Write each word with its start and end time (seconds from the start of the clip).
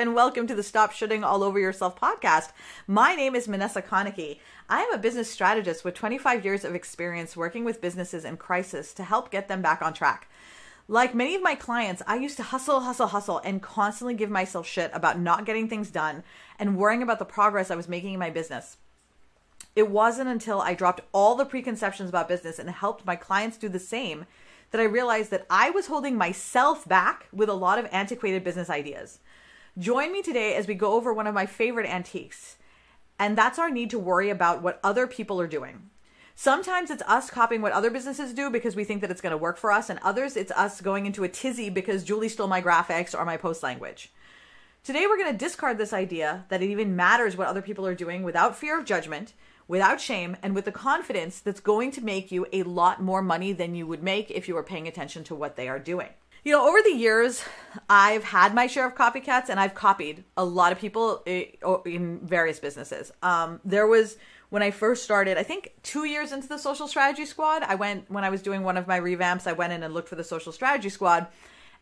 and 0.00 0.14
welcome 0.14 0.46
to 0.46 0.54
the 0.54 0.62
Stop 0.62 0.92
Shoulding 0.92 1.22
All 1.22 1.42
Over 1.42 1.58
Yourself 1.58 2.00
podcast. 2.00 2.52
My 2.86 3.14
name 3.14 3.34
is 3.34 3.46
Minessa 3.46 3.82
Konecky. 3.82 4.38
I 4.66 4.80
am 4.80 4.94
a 4.94 4.98
business 4.98 5.30
strategist 5.30 5.84
with 5.84 5.92
25 5.92 6.42
years 6.42 6.64
of 6.64 6.74
experience 6.74 7.36
working 7.36 7.66
with 7.66 7.82
businesses 7.82 8.24
in 8.24 8.38
crisis 8.38 8.94
to 8.94 9.04
help 9.04 9.30
get 9.30 9.48
them 9.48 9.60
back 9.60 9.82
on 9.82 9.92
track. 9.92 10.30
Like 10.88 11.14
many 11.14 11.34
of 11.34 11.42
my 11.42 11.54
clients, 11.54 12.02
I 12.06 12.16
used 12.16 12.38
to 12.38 12.44
hustle, 12.44 12.80
hustle, 12.80 13.08
hustle, 13.08 13.42
and 13.44 13.60
constantly 13.60 14.14
give 14.14 14.30
myself 14.30 14.66
shit 14.66 14.90
about 14.94 15.20
not 15.20 15.44
getting 15.44 15.68
things 15.68 15.90
done 15.90 16.22
and 16.58 16.78
worrying 16.78 17.02
about 17.02 17.18
the 17.18 17.26
progress 17.26 17.70
I 17.70 17.76
was 17.76 17.86
making 17.86 18.14
in 18.14 18.18
my 18.18 18.30
business. 18.30 18.78
It 19.76 19.90
wasn't 19.90 20.30
until 20.30 20.62
I 20.62 20.72
dropped 20.72 21.02
all 21.12 21.34
the 21.34 21.44
preconceptions 21.44 22.08
about 22.08 22.26
business 22.26 22.58
and 22.58 22.70
helped 22.70 23.04
my 23.04 23.16
clients 23.16 23.58
do 23.58 23.68
the 23.68 23.78
same 23.78 24.24
that 24.70 24.80
I 24.80 24.84
realized 24.84 25.30
that 25.30 25.44
I 25.50 25.68
was 25.68 25.88
holding 25.88 26.16
myself 26.16 26.88
back 26.88 27.28
with 27.34 27.50
a 27.50 27.54
lot 27.54 27.78
of 27.78 27.86
antiquated 27.92 28.42
business 28.42 28.70
ideas. 28.70 29.18
Join 29.78 30.12
me 30.12 30.20
today 30.20 30.56
as 30.56 30.66
we 30.66 30.74
go 30.74 30.94
over 30.94 31.12
one 31.12 31.26
of 31.26 31.34
my 31.34 31.46
favorite 31.46 31.88
antiques, 31.88 32.56
and 33.18 33.38
that's 33.38 33.58
our 33.58 33.70
need 33.70 33.90
to 33.90 33.98
worry 33.98 34.28
about 34.28 34.62
what 34.62 34.80
other 34.82 35.06
people 35.06 35.40
are 35.40 35.46
doing. 35.46 35.90
Sometimes 36.34 36.90
it's 36.90 37.02
us 37.06 37.30
copying 37.30 37.62
what 37.62 37.72
other 37.72 37.90
businesses 37.90 38.32
do 38.32 38.50
because 38.50 38.74
we 38.74 38.82
think 38.82 39.00
that 39.00 39.10
it's 39.10 39.20
going 39.20 39.30
to 39.30 39.36
work 39.36 39.56
for 39.56 39.70
us, 39.70 39.88
and 39.88 40.00
others 40.02 40.36
it's 40.36 40.50
us 40.52 40.80
going 40.80 41.06
into 41.06 41.22
a 41.22 41.28
tizzy 41.28 41.70
because 41.70 42.02
Julie 42.02 42.28
stole 42.28 42.48
my 42.48 42.60
graphics 42.60 43.16
or 43.16 43.24
my 43.24 43.36
post 43.36 43.62
language. 43.62 44.10
Today, 44.82 45.06
we're 45.06 45.18
going 45.18 45.32
to 45.32 45.38
discard 45.38 45.78
this 45.78 45.92
idea 45.92 46.46
that 46.48 46.62
it 46.62 46.70
even 46.70 46.96
matters 46.96 47.36
what 47.36 47.46
other 47.46 47.62
people 47.62 47.86
are 47.86 47.94
doing 47.94 48.22
without 48.22 48.56
fear 48.56 48.78
of 48.78 48.84
judgment 48.84 49.34
without 49.70 50.00
shame 50.00 50.36
and 50.42 50.52
with 50.52 50.64
the 50.64 50.72
confidence 50.72 51.38
that's 51.38 51.60
going 51.60 51.92
to 51.92 52.00
make 52.00 52.32
you 52.32 52.44
a 52.52 52.64
lot 52.64 53.00
more 53.00 53.22
money 53.22 53.52
than 53.52 53.72
you 53.72 53.86
would 53.86 54.02
make 54.02 54.28
if 54.28 54.48
you 54.48 54.54
were 54.56 54.64
paying 54.64 54.88
attention 54.88 55.22
to 55.22 55.32
what 55.32 55.54
they 55.54 55.68
are 55.68 55.78
doing. 55.78 56.08
You 56.42 56.52
know, 56.52 56.66
over 56.66 56.78
the 56.82 56.94
years, 56.94 57.44
I've 57.88 58.24
had 58.24 58.54
my 58.54 58.66
share 58.66 58.86
of 58.86 58.94
copycats 58.94 59.48
and 59.48 59.60
I've 59.60 59.74
copied 59.74 60.24
a 60.36 60.44
lot 60.44 60.72
of 60.72 60.78
people 60.78 61.22
in 61.26 62.20
various 62.22 62.58
businesses. 62.58 63.12
Um, 63.22 63.60
there 63.64 63.86
was 63.86 64.16
when 64.48 64.62
I 64.62 64.70
first 64.70 65.04
started, 65.04 65.36
I 65.36 65.42
think 65.42 65.74
two 65.82 66.06
years 66.06 66.32
into 66.32 66.48
the 66.48 66.58
social 66.58 66.88
strategy 66.88 67.24
squad, 67.24 67.62
I 67.62 67.74
went, 67.74 68.10
when 68.10 68.24
I 68.24 68.30
was 68.30 68.42
doing 68.42 68.62
one 68.62 68.76
of 68.76 68.88
my 68.88 68.98
revamps, 68.98 69.46
I 69.46 69.52
went 69.52 69.72
in 69.72 69.82
and 69.82 69.94
looked 69.94 70.08
for 70.08 70.16
the 70.16 70.24
social 70.24 70.50
strategy 70.50 70.88
squad 70.88 71.26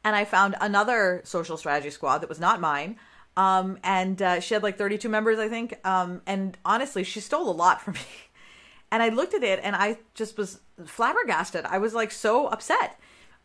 and 0.04 0.14
I 0.14 0.24
found 0.24 0.56
another 0.60 1.22
social 1.24 1.56
strategy 1.56 1.90
squad 1.90 2.18
that 2.18 2.28
was 2.28 2.40
not 2.40 2.60
mine 2.60 2.98
um, 3.38 3.78
and 3.84 4.20
uh, 4.20 4.40
she 4.40 4.54
had 4.54 4.64
like 4.64 4.76
32 4.76 5.08
members, 5.08 5.38
I 5.38 5.48
think. 5.48 5.78
Um, 5.86 6.22
and 6.26 6.58
honestly, 6.64 7.04
she 7.04 7.20
stole 7.20 7.48
a 7.48 7.52
lot 7.52 7.80
from 7.80 7.94
me. 7.94 8.00
And 8.90 9.02
I 9.02 9.10
looked 9.10 9.32
at 9.34 9.44
it 9.44 9.60
and 9.62 9.76
I 9.76 9.98
just 10.14 10.36
was 10.36 10.60
flabbergasted. 10.84 11.64
I 11.64 11.78
was 11.78 11.94
like 11.94 12.10
so 12.10 12.48
upset. 12.48 12.98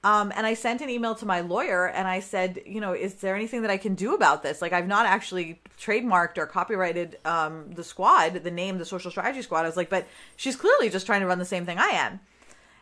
Um, 0.03 0.33
and 0.35 0.45
I 0.45 0.53
sent 0.53 0.81
an 0.81 0.89
email 0.89 1.15
to 1.15 1.25
my 1.25 1.39
lawyer 1.39 1.87
and 1.87 2.07
I 2.07 2.19
said, 2.19 2.61
you 2.65 2.81
know, 2.81 2.91
is 2.91 3.15
there 3.15 3.35
anything 3.35 3.61
that 3.61 3.71
I 3.71 3.77
can 3.77 3.95
do 3.95 4.13
about 4.13 4.43
this? 4.43 4.61
Like, 4.61 4.73
I've 4.73 4.87
not 4.87 5.05
actually 5.05 5.61
trademarked 5.79 6.37
or 6.37 6.45
copyrighted 6.45 7.19
um, 7.23 7.71
the 7.73 7.85
squad, 7.85 8.43
the 8.43 8.51
name, 8.51 8.77
the 8.77 8.85
social 8.85 9.11
strategy 9.11 9.41
squad. 9.41 9.61
I 9.61 9.67
was 9.67 9.77
like, 9.77 9.89
but 9.89 10.05
she's 10.35 10.57
clearly 10.57 10.89
just 10.89 11.05
trying 11.05 11.21
to 11.21 11.27
run 11.27 11.39
the 11.39 11.45
same 11.45 11.65
thing 11.65 11.77
I 11.77 11.87
am. 11.87 12.19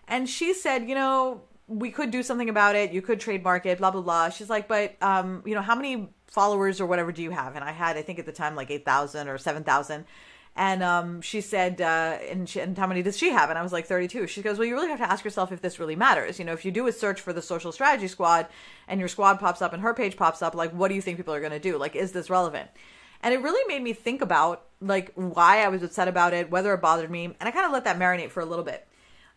And 0.08 0.28
she 0.28 0.56
said, 0.56 0.90
you 0.90 0.96
know, 0.96 1.42
we 1.68 1.92
could 1.92 2.10
do 2.10 2.24
something 2.24 2.50
about 2.50 2.76
it. 2.76 2.92
You 2.92 3.04
could 3.04 3.20
trademark 3.20 3.68
it, 3.68 3.78
blah, 3.78 3.92
blah, 3.92 4.02
blah. 4.02 4.30
She's 4.30 4.50
like, 4.50 4.68
but, 4.68 4.96
um, 5.02 5.44
you 5.46 5.54
know, 5.54 5.62
how 5.62 5.76
many 5.76 6.10
followers 6.26 6.82
or 6.82 6.88
whatever 6.88 7.12
do 7.12 7.22
you 7.22 7.32
have? 7.32 7.56
And 7.56 7.64
I 7.64 7.72
had, 7.72 7.98
I 7.98 8.02
think 8.02 8.18
at 8.18 8.26
the 8.26 8.32
time, 8.32 8.56
like 8.56 8.72
8,000 8.72 9.28
or 9.28 9.38
7,000. 9.38 10.06
And 10.56 10.84
um, 10.84 11.22
she 11.22 11.40
said, 11.40 11.80
uh, 11.80 12.18
and, 12.30 12.48
she, 12.48 12.60
and 12.60 12.78
how 12.78 12.86
many 12.86 13.02
does 13.02 13.18
she 13.18 13.30
have? 13.30 13.50
And 13.50 13.58
I 13.58 13.64
was 13.64 13.72
like 13.72 13.86
32. 13.86 14.28
She 14.28 14.42
goes, 14.42 14.58
well, 14.58 14.68
you 14.68 14.74
really 14.76 14.90
have 14.90 15.00
to 15.00 15.10
ask 15.10 15.24
yourself 15.24 15.52
if 15.52 15.62
this 15.62 15.80
really 15.80 15.96
matters. 15.96 16.40
You 16.40 16.46
know, 16.46 16.52
if 16.52 16.66
you 16.66 16.72
do 16.72 16.88
a 16.88 16.92
search 16.92 17.22
for 17.22 17.32
the 17.32 17.42
social 17.42 17.72
strategy 17.72 18.10
squad 18.10 18.48
and 18.88 19.00
your 19.00 19.08
squad 19.08 19.40
pops 19.40 19.62
up 19.62 19.72
and 19.72 19.82
her 19.82 19.94
page 19.94 20.18
pops 20.18 20.42
up, 20.42 20.54
like, 20.54 20.72
what 20.72 20.90
do 20.90 20.96
you 20.96 21.02
think 21.02 21.18
people 21.18 21.34
are 21.34 21.40
going 21.40 21.54
to 21.54 21.60
do? 21.60 21.78
Like, 21.78 21.96
is 21.96 22.12
this 22.12 22.30
relevant? 22.30 22.70
And 23.24 23.34
it 23.34 23.42
really 23.42 23.64
made 23.68 23.84
me 23.84 23.94
think 23.94 24.22
about 24.22 24.64
like 24.82 25.12
why 25.16 25.64
I 25.64 25.68
was 25.68 25.84
upset 25.84 26.08
about 26.08 26.34
it, 26.34 26.50
whether 26.50 26.74
it 26.74 26.82
bothered 26.82 27.12
me, 27.12 27.26
and 27.26 27.36
I 27.40 27.52
kind 27.52 27.66
of 27.66 27.72
let 27.72 27.84
that 27.84 28.00
marinate 28.00 28.32
for 28.32 28.42
a 28.42 28.46
little 28.46 28.66
bit. 28.66 28.88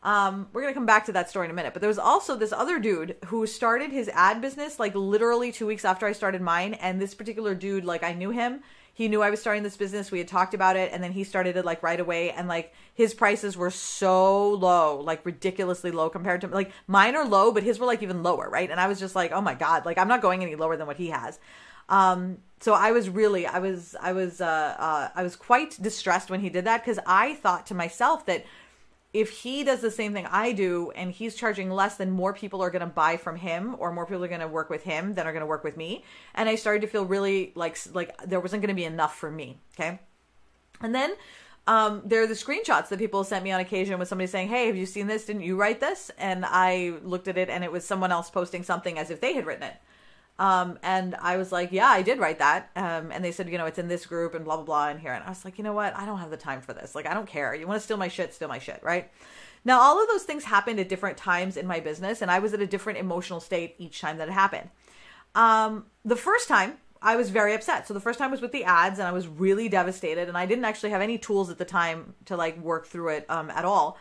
Um, 0.02 0.48
we're 0.52 0.60
gonna 0.60 0.74
come 0.74 0.86
back 0.86 1.06
to 1.06 1.12
that 1.12 1.30
story 1.30 1.46
in 1.46 1.50
a 1.50 1.54
minute. 1.54 1.72
But 1.72 1.80
there 1.80 1.88
was 1.88 1.98
also 1.98 2.36
this 2.36 2.52
other 2.52 2.78
dude 2.78 3.16
who 3.26 3.46
started 3.46 3.90
his 3.90 4.08
ad 4.08 4.40
business 4.40 4.78
like 4.78 4.94
literally 4.94 5.50
two 5.50 5.66
weeks 5.66 5.84
after 5.84 6.06
I 6.06 6.12
started 6.12 6.42
mine. 6.42 6.74
And 6.74 7.00
this 7.00 7.14
particular 7.14 7.54
dude, 7.54 7.84
like 7.84 8.02
I 8.02 8.12
knew 8.12 8.30
him. 8.30 8.60
He 8.96 9.08
knew 9.08 9.22
I 9.22 9.30
was 9.30 9.40
starting 9.40 9.64
this 9.64 9.76
business. 9.76 10.12
We 10.12 10.18
had 10.18 10.28
talked 10.28 10.54
about 10.54 10.76
it, 10.76 10.92
and 10.92 11.02
then 11.02 11.10
he 11.10 11.24
started 11.24 11.56
it 11.56 11.64
like 11.64 11.82
right 11.82 11.98
away. 11.98 12.30
And 12.30 12.46
like 12.46 12.72
his 12.94 13.12
prices 13.12 13.56
were 13.56 13.70
so 13.70 14.50
low, 14.50 15.00
like 15.00 15.26
ridiculously 15.26 15.90
low 15.90 16.08
compared 16.08 16.40
to 16.42 16.46
like 16.46 16.70
mine 16.86 17.16
are 17.16 17.26
low, 17.26 17.50
but 17.50 17.64
his 17.64 17.80
were 17.80 17.86
like 17.86 18.02
even 18.04 18.22
lower, 18.22 18.48
right? 18.48 18.70
And 18.70 18.80
I 18.80 18.86
was 18.86 19.00
just 19.00 19.16
like, 19.16 19.32
oh 19.32 19.40
my 19.40 19.54
god, 19.54 19.84
like 19.84 19.98
I'm 19.98 20.08
not 20.08 20.22
going 20.22 20.42
any 20.42 20.54
lower 20.54 20.76
than 20.76 20.86
what 20.86 20.96
he 20.96 21.08
has. 21.08 21.40
Um, 21.88 22.38
so 22.60 22.72
I 22.72 22.92
was 22.92 23.10
really, 23.10 23.46
I 23.46 23.58
was, 23.58 23.94
I 24.00 24.12
was, 24.12 24.40
uh, 24.40 24.76
uh, 24.78 25.08
I 25.14 25.22
was 25.22 25.36
quite 25.36 25.76
distressed 25.82 26.30
when 26.30 26.40
he 26.40 26.48
did 26.48 26.64
that 26.64 26.82
because 26.82 26.98
I 27.06 27.34
thought 27.34 27.66
to 27.66 27.74
myself 27.74 28.24
that 28.26 28.46
if 29.14 29.30
he 29.30 29.62
does 29.62 29.80
the 29.80 29.92
same 29.92 30.12
thing 30.12 30.26
I 30.28 30.50
do 30.50 30.90
and 30.96 31.12
he's 31.12 31.36
charging 31.36 31.70
less, 31.70 31.96
then 31.96 32.10
more 32.10 32.34
people 32.34 32.60
are 32.60 32.68
going 32.68 32.80
to 32.80 32.86
buy 32.86 33.16
from 33.16 33.36
him 33.36 33.76
or 33.78 33.92
more 33.92 34.04
people 34.04 34.24
are 34.24 34.28
going 34.28 34.40
to 34.40 34.48
work 34.48 34.68
with 34.68 34.82
him 34.82 35.14
than 35.14 35.24
are 35.24 35.32
going 35.32 35.40
to 35.40 35.46
work 35.46 35.62
with 35.62 35.76
me. 35.76 36.04
And 36.34 36.48
I 36.48 36.56
started 36.56 36.82
to 36.82 36.88
feel 36.88 37.04
really 37.04 37.52
like 37.54 37.78
like 37.94 38.14
there 38.26 38.40
wasn't 38.40 38.60
going 38.60 38.74
to 38.74 38.74
be 38.74 38.84
enough 38.84 39.16
for 39.16 39.30
me. 39.30 39.60
Okay, 39.78 40.00
and 40.80 40.92
then 40.92 41.14
um, 41.68 42.02
there 42.04 42.22
are 42.22 42.26
the 42.26 42.34
screenshots 42.34 42.88
that 42.88 42.98
people 42.98 43.22
sent 43.22 43.44
me 43.44 43.52
on 43.52 43.60
occasion 43.60 44.00
with 44.00 44.08
somebody 44.08 44.26
saying, 44.26 44.48
"Hey, 44.48 44.66
have 44.66 44.76
you 44.76 44.84
seen 44.84 45.06
this? 45.06 45.26
Didn't 45.26 45.42
you 45.42 45.56
write 45.56 45.78
this?" 45.78 46.10
And 46.18 46.44
I 46.44 46.94
looked 47.04 47.28
at 47.28 47.38
it 47.38 47.48
and 47.48 47.62
it 47.62 47.70
was 47.70 47.84
someone 47.84 48.10
else 48.10 48.30
posting 48.30 48.64
something 48.64 48.98
as 48.98 49.10
if 49.10 49.20
they 49.20 49.34
had 49.34 49.46
written 49.46 49.62
it. 49.62 49.76
Um, 50.38 50.78
and 50.82 51.14
I 51.16 51.36
was 51.36 51.52
like, 51.52 51.70
yeah, 51.70 51.88
I 51.88 52.02
did 52.02 52.18
write 52.18 52.40
that. 52.40 52.70
Um, 52.74 53.12
and 53.12 53.24
they 53.24 53.30
said, 53.30 53.48
you 53.48 53.56
know, 53.56 53.66
it's 53.66 53.78
in 53.78 53.88
this 53.88 54.04
group 54.04 54.34
and 54.34 54.44
blah, 54.44 54.56
blah, 54.56 54.64
blah 54.64 54.88
in 54.88 54.98
here. 54.98 55.12
And 55.12 55.22
I 55.22 55.28
was 55.28 55.44
like, 55.44 55.58
you 55.58 55.64
know 55.64 55.72
what? 55.72 55.96
I 55.96 56.06
don't 56.06 56.18
have 56.18 56.30
the 56.30 56.36
time 56.36 56.60
for 56.60 56.72
this. 56.72 56.94
Like, 56.94 57.06
I 57.06 57.14
don't 57.14 57.28
care. 57.28 57.54
You 57.54 57.66
want 57.66 57.80
to 57.80 57.84
steal 57.84 57.96
my 57.96 58.08
shit, 58.08 58.34
steal 58.34 58.48
my 58.48 58.58
shit, 58.58 58.80
right? 58.82 59.10
Now, 59.64 59.80
all 59.80 60.02
of 60.02 60.08
those 60.08 60.24
things 60.24 60.44
happened 60.44 60.80
at 60.80 60.88
different 60.88 61.16
times 61.16 61.56
in 61.56 61.66
my 61.66 61.80
business, 61.80 62.20
and 62.20 62.30
I 62.30 62.38
was 62.38 62.52
at 62.52 62.60
a 62.60 62.66
different 62.66 62.98
emotional 62.98 63.40
state 63.40 63.76
each 63.78 64.00
time 64.00 64.18
that 64.18 64.28
it 64.28 64.32
happened. 64.32 64.68
Um, 65.34 65.86
the 66.04 66.16
first 66.16 66.48
time, 66.48 66.74
I 67.00 67.16
was 67.16 67.30
very 67.30 67.54
upset. 67.54 67.86
So 67.86 67.94
the 67.94 68.00
first 68.00 68.18
time 68.18 68.30
was 68.30 68.40
with 68.40 68.52
the 68.52 68.64
ads, 68.64 68.98
and 68.98 69.06
I 69.06 69.12
was 69.12 69.26
really 69.28 69.68
devastated, 69.68 70.28
and 70.28 70.36
I 70.36 70.46
didn't 70.46 70.64
actually 70.64 70.90
have 70.90 71.00
any 71.00 71.16
tools 71.16 71.48
at 71.48 71.58
the 71.58 71.64
time 71.64 72.14
to 72.26 72.36
like 72.36 72.58
work 72.58 72.86
through 72.86 73.10
it 73.10 73.26
um, 73.28 73.50
at 73.50 73.64
all. 73.64 73.98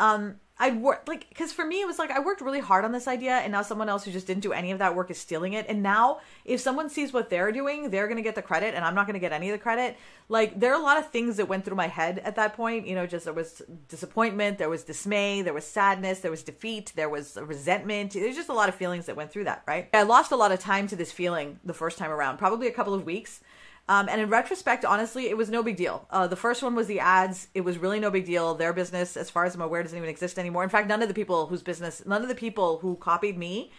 Um, 0.00 0.36
I'd 0.62 0.80
work 0.80 1.02
like 1.08 1.28
because 1.28 1.52
for 1.52 1.66
me 1.66 1.80
it 1.80 1.88
was 1.88 1.98
like 1.98 2.12
I 2.12 2.20
worked 2.20 2.40
really 2.40 2.60
hard 2.60 2.84
on 2.84 2.92
this 2.92 3.08
idea, 3.08 3.32
and 3.32 3.50
now 3.50 3.62
someone 3.62 3.88
else 3.88 4.04
who 4.04 4.12
just 4.12 4.28
didn't 4.28 4.44
do 4.44 4.52
any 4.52 4.70
of 4.70 4.78
that 4.78 4.94
work 4.94 5.10
is 5.10 5.18
stealing 5.18 5.54
it. 5.54 5.66
And 5.68 5.82
now 5.82 6.20
if 6.44 6.60
someone 6.60 6.88
sees 6.88 7.12
what 7.12 7.30
they're 7.30 7.50
doing, 7.50 7.90
they're 7.90 8.06
gonna 8.06 8.22
get 8.22 8.36
the 8.36 8.42
credit, 8.42 8.72
and 8.76 8.84
I'm 8.84 8.94
not 8.94 9.06
gonna 9.06 9.18
get 9.18 9.32
any 9.32 9.50
of 9.50 9.54
the 9.54 9.62
credit. 9.62 9.96
Like 10.28 10.60
there 10.60 10.72
are 10.72 10.80
a 10.80 10.82
lot 10.82 10.98
of 10.98 11.10
things 11.10 11.36
that 11.38 11.48
went 11.48 11.64
through 11.64 11.74
my 11.74 11.88
head 11.88 12.20
at 12.20 12.36
that 12.36 12.54
point. 12.54 12.86
You 12.86 12.94
know, 12.94 13.08
just 13.08 13.24
there 13.24 13.34
was 13.34 13.60
disappointment, 13.88 14.58
there 14.58 14.68
was 14.68 14.84
dismay, 14.84 15.42
there 15.42 15.52
was 15.52 15.66
sadness, 15.66 16.20
there 16.20 16.30
was 16.30 16.44
defeat, 16.44 16.92
there 16.94 17.08
was 17.08 17.36
resentment. 17.42 18.12
There's 18.12 18.36
just 18.36 18.48
a 18.48 18.54
lot 18.54 18.68
of 18.68 18.76
feelings 18.76 19.06
that 19.06 19.16
went 19.16 19.32
through 19.32 19.44
that. 19.44 19.64
Right? 19.66 19.88
I 19.92 20.04
lost 20.04 20.30
a 20.30 20.36
lot 20.36 20.52
of 20.52 20.60
time 20.60 20.86
to 20.86 20.94
this 20.94 21.10
feeling 21.10 21.58
the 21.64 21.74
first 21.74 21.98
time 21.98 22.12
around, 22.12 22.36
probably 22.38 22.68
a 22.68 22.72
couple 22.72 22.94
of 22.94 23.04
weeks 23.04 23.40
um, 23.88 24.08
and 24.08 24.20
in 24.20 24.28
retrospect, 24.30 24.84
honestly, 24.84 25.28
it 25.28 25.36
was 25.36 25.50
no 25.50 25.62
big 25.62 25.76
deal. 25.76 26.06
Uh, 26.10 26.26
the 26.26 26.36
first 26.36 26.62
one 26.62 26.74
was 26.74 26.86
the 26.86 27.00
ads. 27.00 27.48
It 27.54 27.62
was 27.62 27.78
really 27.78 27.98
no 27.98 28.10
big 28.10 28.24
deal. 28.24 28.54
Their 28.54 28.72
business, 28.72 29.16
as 29.16 29.28
far 29.28 29.44
as 29.44 29.54
I'm 29.54 29.60
aware, 29.60 29.82
doesn't 29.82 29.96
even 29.96 30.08
exist 30.08 30.38
anymore. 30.38 30.62
In 30.62 30.70
fact, 30.70 30.88
none 30.88 31.02
of 31.02 31.08
the 31.08 31.14
people 31.14 31.46
whose 31.46 31.62
business, 31.62 32.02
none 32.06 32.22
of 32.22 32.28
the 32.28 32.34
people 32.34 32.78
who 32.78 32.94
copied 32.96 33.36
me, 33.36 33.72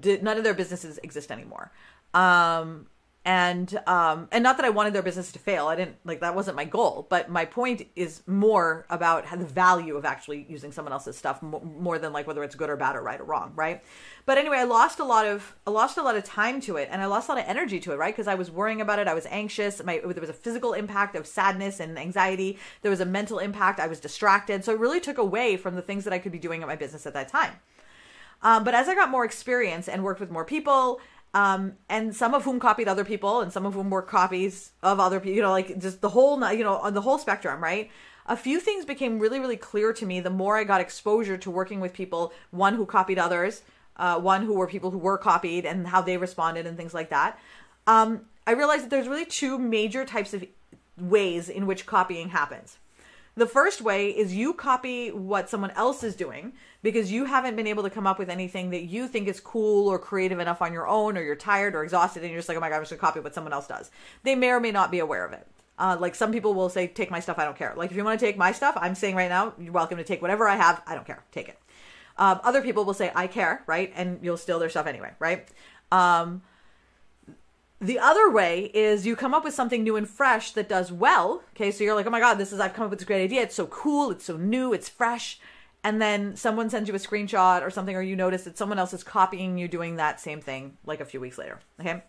did, 0.00 0.22
none 0.22 0.38
of 0.38 0.44
their 0.44 0.54
businesses 0.54 0.98
exist 0.98 1.32
anymore. 1.32 1.72
Um, 2.14 2.86
and 3.26 3.80
um 3.88 4.28
and 4.30 4.44
not 4.44 4.56
that 4.56 4.64
I 4.64 4.70
wanted 4.70 4.92
their 4.92 5.02
business 5.02 5.32
to 5.32 5.38
fail. 5.40 5.66
I 5.66 5.74
didn't 5.74 5.96
like 6.04 6.20
that 6.20 6.36
wasn't 6.36 6.56
my 6.56 6.64
goal, 6.64 7.08
but 7.10 7.28
my 7.28 7.44
point 7.44 7.82
is 7.96 8.22
more 8.28 8.86
about 8.88 9.28
the 9.28 9.44
value 9.44 9.96
of 9.96 10.04
actually 10.04 10.46
using 10.48 10.70
someone 10.70 10.92
else's 10.92 11.18
stuff 11.18 11.42
more 11.42 11.98
than 11.98 12.12
like 12.12 12.28
whether 12.28 12.44
it's 12.44 12.54
good 12.54 12.70
or 12.70 12.76
bad 12.76 12.94
or 12.94 13.02
right 13.02 13.20
or 13.20 13.24
wrong, 13.24 13.52
right? 13.56 13.82
But 14.26 14.38
anyway, 14.38 14.58
I 14.58 14.64
lost 14.64 15.00
a 15.00 15.04
lot 15.04 15.26
of 15.26 15.56
I 15.66 15.70
lost 15.72 15.98
a 15.98 16.02
lot 16.02 16.16
of 16.16 16.22
time 16.22 16.60
to 16.62 16.76
it 16.76 16.88
and 16.90 17.02
I 17.02 17.06
lost 17.06 17.28
a 17.28 17.32
lot 17.32 17.42
of 17.42 17.48
energy 17.48 17.80
to 17.80 17.92
it, 17.92 17.96
right? 17.96 18.14
Because 18.14 18.28
I 18.28 18.36
was 18.36 18.48
worrying 18.48 18.80
about 18.80 19.00
it, 19.00 19.08
I 19.08 19.14
was 19.14 19.26
anxious, 19.26 19.82
my 19.82 19.98
there 19.98 20.20
was 20.20 20.30
a 20.30 20.32
physical 20.32 20.72
impact 20.72 21.16
of 21.16 21.26
sadness 21.26 21.80
and 21.80 21.98
anxiety, 21.98 22.58
there 22.82 22.92
was 22.92 23.00
a 23.00 23.06
mental 23.06 23.40
impact, 23.40 23.80
I 23.80 23.88
was 23.88 23.98
distracted. 23.98 24.64
So 24.64 24.72
it 24.72 24.78
really 24.78 25.00
took 25.00 25.18
away 25.18 25.56
from 25.56 25.74
the 25.74 25.82
things 25.82 26.04
that 26.04 26.12
I 26.12 26.20
could 26.20 26.32
be 26.32 26.38
doing 26.38 26.62
at 26.62 26.68
my 26.68 26.76
business 26.76 27.06
at 27.06 27.14
that 27.14 27.26
time. 27.26 27.54
Um, 28.42 28.64
but 28.64 28.74
as 28.74 28.88
I 28.88 28.94
got 28.94 29.10
more 29.10 29.24
experience 29.24 29.88
and 29.88 30.04
worked 30.04 30.20
with 30.20 30.30
more 30.30 30.44
people 30.44 31.00
um, 31.36 31.74
and 31.90 32.16
some 32.16 32.32
of 32.32 32.44
whom 32.44 32.58
copied 32.58 32.88
other 32.88 33.04
people, 33.04 33.42
and 33.42 33.52
some 33.52 33.66
of 33.66 33.74
whom 33.74 33.90
were 33.90 34.00
copies 34.00 34.72
of 34.82 34.98
other 34.98 35.20
people. 35.20 35.36
You 35.36 35.42
know, 35.42 35.50
like 35.50 35.78
just 35.78 36.00
the 36.00 36.08
whole, 36.08 36.40
you 36.50 36.64
know, 36.64 36.78
on 36.78 36.94
the 36.94 37.02
whole 37.02 37.18
spectrum, 37.18 37.62
right? 37.62 37.90
A 38.24 38.38
few 38.38 38.58
things 38.58 38.86
became 38.86 39.18
really, 39.18 39.38
really 39.38 39.58
clear 39.58 39.92
to 39.92 40.06
me 40.06 40.20
the 40.20 40.30
more 40.30 40.56
I 40.56 40.64
got 40.64 40.80
exposure 40.80 41.36
to 41.36 41.50
working 41.50 41.78
with 41.78 41.92
people. 41.92 42.32
One 42.52 42.74
who 42.74 42.86
copied 42.86 43.18
others, 43.18 43.62
uh, 43.98 44.18
one 44.18 44.46
who 44.46 44.54
were 44.54 44.66
people 44.66 44.90
who 44.90 44.98
were 44.98 45.18
copied, 45.18 45.66
and 45.66 45.86
how 45.86 46.00
they 46.00 46.16
responded, 46.16 46.66
and 46.66 46.74
things 46.74 46.94
like 46.94 47.10
that. 47.10 47.38
Um, 47.86 48.22
I 48.46 48.52
realized 48.52 48.84
that 48.84 48.90
there's 48.90 49.06
really 49.06 49.26
two 49.26 49.58
major 49.58 50.06
types 50.06 50.32
of 50.32 50.42
ways 50.98 51.50
in 51.50 51.66
which 51.66 51.84
copying 51.84 52.30
happens. 52.30 52.78
The 53.34 53.46
first 53.46 53.82
way 53.82 54.08
is 54.08 54.34
you 54.34 54.54
copy 54.54 55.10
what 55.10 55.50
someone 55.50 55.72
else 55.72 56.02
is 56.02 56.16
doing 56.16 56.54
because 56.86 57.10
you 57.10 57.24
haven't 57.24 57.56
been 57.56 57.66
able 57.66 57.82
to 57.82 57.90
come 57.90 58.06
up 58.06 58.16
with 58.16 58.30
anything 58.30 58.70
that 58.70 58.84
you 58.84 59.08
think 59.08 59.26
is 59.26 59.40
cool 59.40 59.88
or 59.88 59.98
creative 59.98 60.38
enough 60.38 60.62
on 60.62 60.72
your 60.72 60.86
own, 60.86 61.18
or 61.18 61.22
you're 61.24 61.34
tired 61.34 61.74
or 61.74 61.82
exhausted, 61.82 62.22
and 62.22 62.30
you're 62.30 62.38
just 62.38 62.48
like, 62.48 62.56
oh 62.56 62.60
my 62.60 62.68
God, 62.68 62.76
I'm 62.76 62.82
just 62.82 62.92
gonna 62.92 63.00
copy 63.00 63.18
what 63.18 63.34
someone 63.34 63.52
else 63.52 63.66
does. 63.66 63.90
They 64.22 64.36
may 64.36 64.50
or 64.50 64.60
may 64.60 64.70
not 64.70 64.92
be 64.92 65.00
aware 65.00 65.24
of 65.24 65.32
it. 65.32 65.44
Uh, 65.80 65.96
like 65.98 66.14
some 66.14 66.30
people 66.30 66.54
will 66.54 66.68
say, 66.68 66.86
take 66.86 67.10
my 67.10 67.18
stuff, 67.18 67.40
I 67.40 67.44
don't 67.44 67.56
care. 67.56 67.74
Like 67.76 67.90
if 67.90 67.96
you 67.96 68.04
want 68.04 68.20
to 68.20 68.24
take 68.24 68.36
my 68.36 68.52
stuff, 68.52 68.78
I'm 68.80 68.94
saying 68.94 69.16
right 69.16 69.28
now, 69.28 69.52
you're 69.58 69.72
welcome 69.72 69.98
to 69.98 70.04
take 70.04 70.22
whatever 70.22 70.48
I 70.48 70.54
have, 70.54 70.80
I 70.86 70.94
don't 70.94 71.04
care, 71.04 71.24
take 71.32 71.48
it. 71.48 71.58
Um, 72.18 72.38
other 72.44 72.62
people 72.62 72.84
will 72.84 72.94
say, 72.94 73.10
I 73.16 73.26
care, 73.26 73.64
right? 73.66 73.92
And 73.96 74.20
you'll 74.22 74.36
steal 74.36 74.60
their 74.60 74.70
stuff 74.70 74.86
anyway, 74.86 75.10
right? 75.18 75.48
Um, 75.90 76.42
the 77.80 77.98
other 77.98 78.30
way 78.30 78.70
is 78.74 79.06
you 79.06 79.16
come 79.16 79.34
up 79.34 79.42
with 79.42 79.54
something 79.54 79.82
new 79.82 79.96
and 79.96 80.08
fresh 80.08 80.52
that 80.52 80.68
does 80.68 80.92
well. 80.92 81.42
Okay, 81.56 81.72
so 81.72 81.82
you're 81.82 81.96
like, 81.96 82.06
oh 82.06 82.10
my 82.10 82.20
God, 82.20 82.34
this 82.34 82.52
is, 82.52 82.60
I've 82.60 82.74
come 82.74 82.84
up 82.84 82.90
with 82.90 83.00
this 83.00 83.06
great 83.06 83.24
idea. 83.24 83.42
It's 83.42 83.56
so 83.56 83.66
cool, 83.66 84.12
it's 84.12 84.24
so 84.24 84.36
new, 84.36 84.72
it's 84.72 84.88
fresh. 84.88 85.40
And 85.86 86.02
then 86.02 86.34
someone 86.34 86.68
sends 86.68 86.88
you 86.88 86.96
a 86.96 86.98
screenshot 86.98 87.62
or 87.62 87.70
something, 87.70 87.94
or 87.94 88.02
you 88.02 88.16
notice 88.16 88.42
that 88.42 88.58
someone 88.58 88.76
else 88.76 88.92
is 88.92 89.04
copying 89.04 89.56
you 89.56 89.68
doing 89.68 89.94
that 89.96 90.18
same 90.18 90.40
thing 90.40 90.76
like 90.84 91.00
a 91.00 91.04
few 91.04 91.20
weeks 91.20 91.38
later. 91.38 91.60
Okay. 91.78 92.02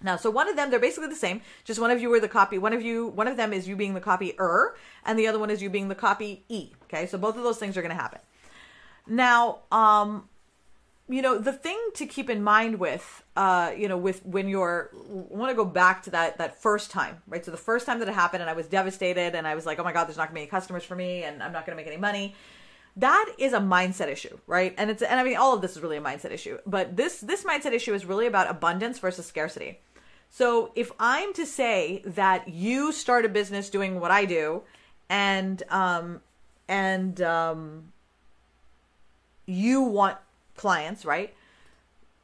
Now, 0.00 0.14
so 0.14 0.30
one 0.30 0.48
of 0.48 0.54
them, 0.54 0.70
they're 0.70 0.78
basically 0.78 1.08
the 1.08 1.16
same. 1.16 1.40
Just 1.64 1.80
one 1.80 1.90
of 1.90 2.00
you 2.00 2.14
are 2.14 2.20
the 2.20 2.28
copy. 2.28 2.56
One 2.56 2.72
of 2.72 2.82
you, 2.82 3.08
one 3.08 3.26
of 3.26 3.36
them 3.36 3.52
is 3.52 3.66
you 3.66 3.74
being 3.74 3.94
the 3.94 4.00
copier, 4.00 4.76
and 5.04 5.18
the 5.18 5.26
other 5.26 5.40
one 5.40 5.50
is 5.50 5.60
you 5.60 5.68
being 5.70 5.88
the 5.88 5.96
copy 5.96 6.44
e. 6.48 6.70
Okay, 6.84 7.06
so 7.06 7.18
both 7.18 7.36
of 7.36 7.42
those 7.42 7.58
things 7.58 7.76
are 7.76 7.82
going 7.82 7.96
to 7.96 8.00
happen. 8.00 8.20
Now, 9.08 9.58
um, 9.72 10.28
you 11.08 11.20
know, 11.20 11.36
the 11.36 11.52
thing 11.52 11.80
to 11.94 12.06
keep 12.06 12.30
in 12.30 12.44
mind 12.44 12.78
with, 12.78 13.24
uh, 13.34 13.72
you 13.76 13.88
know, 13.88 13.98
with 13.98 14.24
when 14.24 14.48
you're, 14.48 14.90
want 14.92 15.50
to 15.50 15.56
go 15.56 15.64
back 15.64 16.04
to 16.04 16.10
that 16.10 16.38
that 16.38 16.62
first 16.62 16.92
time, 16.92 17.22
right? 17.26 17.44
So 17.44 17.50
the 17.50 17.56
first 17.56 17.86
time 17.86 17.98
that 17.98 18.06
it 18.06 18.14
happened, 18.14 18.42
and 18.42 18.48
I 18.48 18.52
was 18.54 18.68
devastated, 18.68 19.34
and 19.34 19.48
I 19.48 19.56
was 19.56 19.66
like, 19.66 19.80
oh 19.80 19.82
my 19.82 19.92
god, 19.92 20.04
there's 20.04 20.16
not 20.16 20.28
going 20.28 20.34
to 20.34 20.34
be 20.34 20.42
any 20.42 20.50
customers 20.50 20.84
for 20.84 20.94
me, 20.94 21.24
and 21.24 21.42
I'm 21.42 21.52
not 21.52 21.66
going 21.66 21.76
to 21.76 21.82
make 21.82 21.88
any 21.88 22.00
money. 22.00 22.36
That 22.96 23.32
is 23.38 23.52
a 23.52 23.60
mindset 23.60 24.08
issue, 24.08 24.38
right? 24.46 24.74
And 24.76 24.90
it's, 24.90 25.02
and 25.02 25.18
I 25.18 25.24
mean, 25.24 25.36
all 25.36 25.54
of 25.54 25.62
this 25.62 25.76
is 25.76 25.82
really 25.82 25.96
a 25.96 26.02
mindset 26.02 26.32
issue, 26.32 26.58
but 26.66 26.96
this 26.96 27.20
this 27.20 27.44
mindset 27.44 27.72
issue 27.72 27.94
is 27.94 28.04
really 28.04 28.26
about 28.26 28.50
abundance 28.50 28.98
versus 28.98 29.26
scarcity. 29.26 29.78
So 30.28 30.72
if 30.74 30.90
I'm 30.98 31.32
to 31.34 31.46
say 31.46 32.02
that 32.04 32.48
you 32.48 32.92
start 32.92 33.24
a 33.24 33.28
business 33.28 33.70
doing 33.70 34.00
what 34.00 34.10
I 34.10 34.24
do, 34.24 34.62
and 35.08 35.62
um, 35.70 36.20
and 36.68 37.20
um, 37.22 37.92
you 39.46 39.82
want 39.82 40.18
clients, 40.56 41.04
right? 41.04 41.34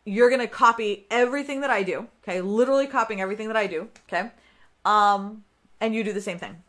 You're 0.05 0.31
to 0.31 0.47
copy 0.47 1.07
everything 1.11 1.63
that 1.63 1.71
I 1.71 1.83
do, 1.83 2.07
okay? 2.23 2.41
Literally 2.41 2.87
copying 2.87 3.21
everything 3.21 3.49
that 3.49 3.57
I 3.57 3.67
do, 3.67 3.89
okay? 4.07 4.31
Um 4.85 5.43
and 5.81 5.95
you 5.95 6.05
do 6.05 6.13
the 6.13 6.21
same 6.21 6.39
thing. 6.39 6.63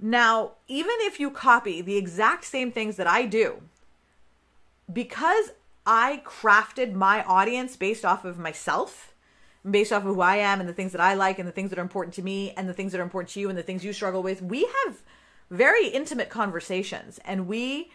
Now, 0.00 0.52
even 0.68 0.94
if 1.00 1.18
you 1.18 1.30
copy 1.30 1.80
the 1.80 1.96
exact 1.96 2.44
same 2.44 2.70
things 2.70 2.96
that 2.96 3.06
I 3.06 3.26
do, 3.26 3.62
because 4.92 5.50
I 5.84 6.22
crafted 6.24 6.92
my 6.92 7.24
audience 7.24 7.76
based 7.76 8.04
off 8.04 8.24
of 8.24 8.38
myself, 8.38 9.14
based 9.68 9.92
off 9.92 10.04
of 10.04 10.14
who 10.14 10.20
I 10.20 10.36
am 10.36 10.60
and 10.60 10.68
the 10.68 10.74
things 10.74 10.92
that 10.92 11.00
I 11.00 11.14
like 11.14 11.38
and 11.38 11.48
the 11.48 11.52
things 11.52 11.70
that 11.70 11.78
are 11.78 11.82
important 11.82 12.14
to 12.14 12.22
me 12.22 12.52
and 12.56 12.68
the 12.68 12.74
things 12.74 12.92
that 12.92 13.00
are 13.00 13.04
important 13.04 13.32
to 13.32 13.40
you 13.40 13.48
and 13.48 13.58
the 13.58 13.62
things 13.62 13.84
you 13.84 13.92
struggle 13.92 14.22
with, 14.22 14.40
we 14.40 14.68
have 14.86 15.02
very 15.50 15.88
intimate 15.88 16.28
conversations. 16.28 17.18
And 17.24 17.46
we 17.46 17.90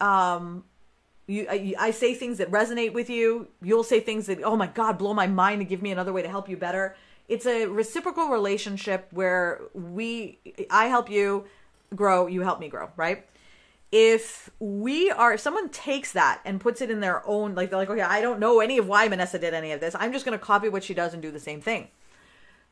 um 0.00 0.64
you 1.26 1.46
I, 1.48 1.74
I, 1.78 1.90
say 1.90 2.14
things 2.14 2.38
that 2.38 2.50
resonate 2.50 2.92
with 2.92 3.08
you. 3.08 3.48
You'll 3.62 3.84
say 3.84 4.00
things 4.00 4.26
that 4.26 4.42
oh 4.42 4.56
my 4.56 4.66
god 4.66 4.98
blow 4.98 5.14
my 5.14 5.26
mind 5.26 5.60
and 5.60 5.68
give 5.68 5.82
me 5.82 5.92
another 5.92 6.12
way 6.12 6.22
to 6.22 6.28
help 6.28 6.48
you 6.48 6.56
better 6.56 6.96
it's 7.30 7.46
a 7.46 7.66
reciprocal 7.66 8.28
relationship 8.28 9.06
where 9.12 9.62
we 9.72 10.38
i 10.68 10.86
help 10.86 11.08
you 11.08 11.44
grow 11.94 12.26
you 12.26 12.42
help 12.42 12.60
me 12.60 12.68
grow 12.68 12.90
right 12.96 13.26
if 13.92 14.50
we 14.58 15.10
are 15.10 15.34
if 15.34 15.40
someone 15.40 15.68
takes 15.70 16.12
that 16.12 16.40
and 16.44 16.60
puts 16.60 16.80
it 16.80 16.90
in 16.90 17.00
their 17.00 17.26
own 17.26 17.54
like 17.54 17.70
they're 17.70 17.78
like 17.78 17.88
okay 17.88 18.02
i 18.02 18.20
don't 18.20 18.40
know 18.40 18.60
any 18.60 18.76
of 18.76 18.86
why 18.86 19.08
minessa 19.08 19.38
did 19.38 19.54
any 19.54 19.72
of 19.72 19.80
this 19.80 19.96
i'm 19.98 20.12
just 20.12 20.24
going 20.24 20.38
to 20.38 20.44
copy 20.44 20.68
what 20.68 20.84
she 20.84 20.92
does 20.92 21.14
and 21.14 21.22
do 21.22 21.30
the 21.30 21.40
same 21.40 21.60
thing 21.60 21.88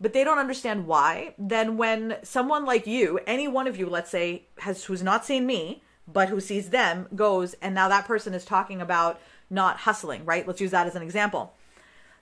but 0.01 0.13
they 0.13 0.23
don't 0.23 0.39
understand 0.39 0.87
why 0.87 1.35
then 1.39 1.77
when 1.77 2.17
someone 2.23 2.65
like 2.65 2.87
you 2.87 3.19
any 3.27 3.49
one 3.49 3.67
of 3.67 3.79
you 3.79 3.89
let's 3.89 4.11
say 4.11 4.43
has 4.59 4.85
who's 4.85 5.03
not 5.03 5.25
seen 5.25 5.47
me 5.47 5.83
but 6.07 6.29
who 6.29 6.41
sees 6.41 6.71
them 6.71 7.07
goes 7.15 7.55
and 7.63 7.75
now 7.75 7.89
that 7.89 8.07
person 8.07 8.35
is 8.35 8.45
talking 8.45 8.81
about 8.81 9.21
not 9.51 9.79
hustling, 9.79 10.25
right? 10.25 10.47
Let's 10.47 10.61
use 10.61 10.71
that 10.73 10.87
as 10.87 10.95
an 10.95 11.03
example. 11.03 11.55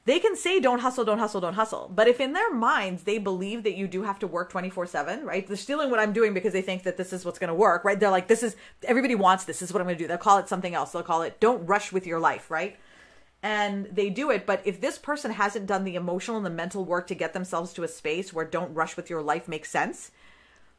They 0.06 0.20
can 0.20 0.36
say 0.36 0.60
don't 0.60 0.78
hustle, 0.78 1.04
don't 1.04 1.18
hustle, 1.18 1.40
don't 1.40 1.54
hustle. 1.54 1.90
But 1.92 2.06
if 2.06 2.20
in 2.20 2.32
their 2.32 2.54
minds 2.54 3.02
they 3.02 3.18
believe 3.18 3.64
that 3.64 3.76
you 3.76 3.88
do 3.88 4.04
have 4.04 4.20
to 4.20 4.26
work 4.26 4.52
24/7, 4.52 5.24
right? 5.24 5.46
They're 5.46 5.56
stealing 5.56 5.90
what 5.90 5.98
I'm 5.98 6.12
doing 6.12 6.32
because 6.32 6.52
they 6.52 6.62
think 6.62 6.84
that 6.84 6.96
this 6.96 7.12
is 7.12 7.24
what's 7.24 7.40
going 7.40 7.48
to 7.48 7.54
work, 7.54 7.84
right? 7.84 7.98
They're 7.98 8.10
like 8.10 8.28
this 8.28 8.44
is 8.44 8.56
everybody 8.84 9.16
wants 9.16 9.44
this. 9.44 9.58
This 9.58 9.70
is 9.70 9.74
what 9.74 9.80
I'm 9.80 9.86
going 9.86 9.98
to 9.98 10.04
do. 10.04 10.08
They'll 10.08 10.16
call 10.16 10.38
it 10.38 10.48
something 10.48 10.74
else. 10.74 10.92
They'll 10.92 11.02
call 11.02 11.22
it 11.22 11.40
don't 11.40 11.66
rush 11.66 11.92
with 11.92 12.06
your 12.06 12.20
life, 12.20 12.50
right? 12.50 12.76
And 13.42 13.86
they 13.86 14.08
do 14.08 14.30
it, 14.30 14.46
but 14.46 14.62
if 14.64 14.80
this 14.80 14.98
person 14.98 15.32
hasn't 15.32 15.66
done 15.66 15.84
the 15.84 15.94
emotional 15.94 16.36
and 16.36 16.46
the 16.46 16.50
mental 16.50 16.84
work 16.84 17.06
to 17.08 17.14
get 17.14 17.32
themselves 17.32 17.72
to 17.74 17.84
a 17.84 17.88
space 17.88 18.32
where 18.32 18.44
don't 18.44 18.74
rush 18.74 18.96
with 18.96 19.10
your 19.10 19.22
life 19.22 19.46
makes 19.46 19.70
sense, 19.70 20.10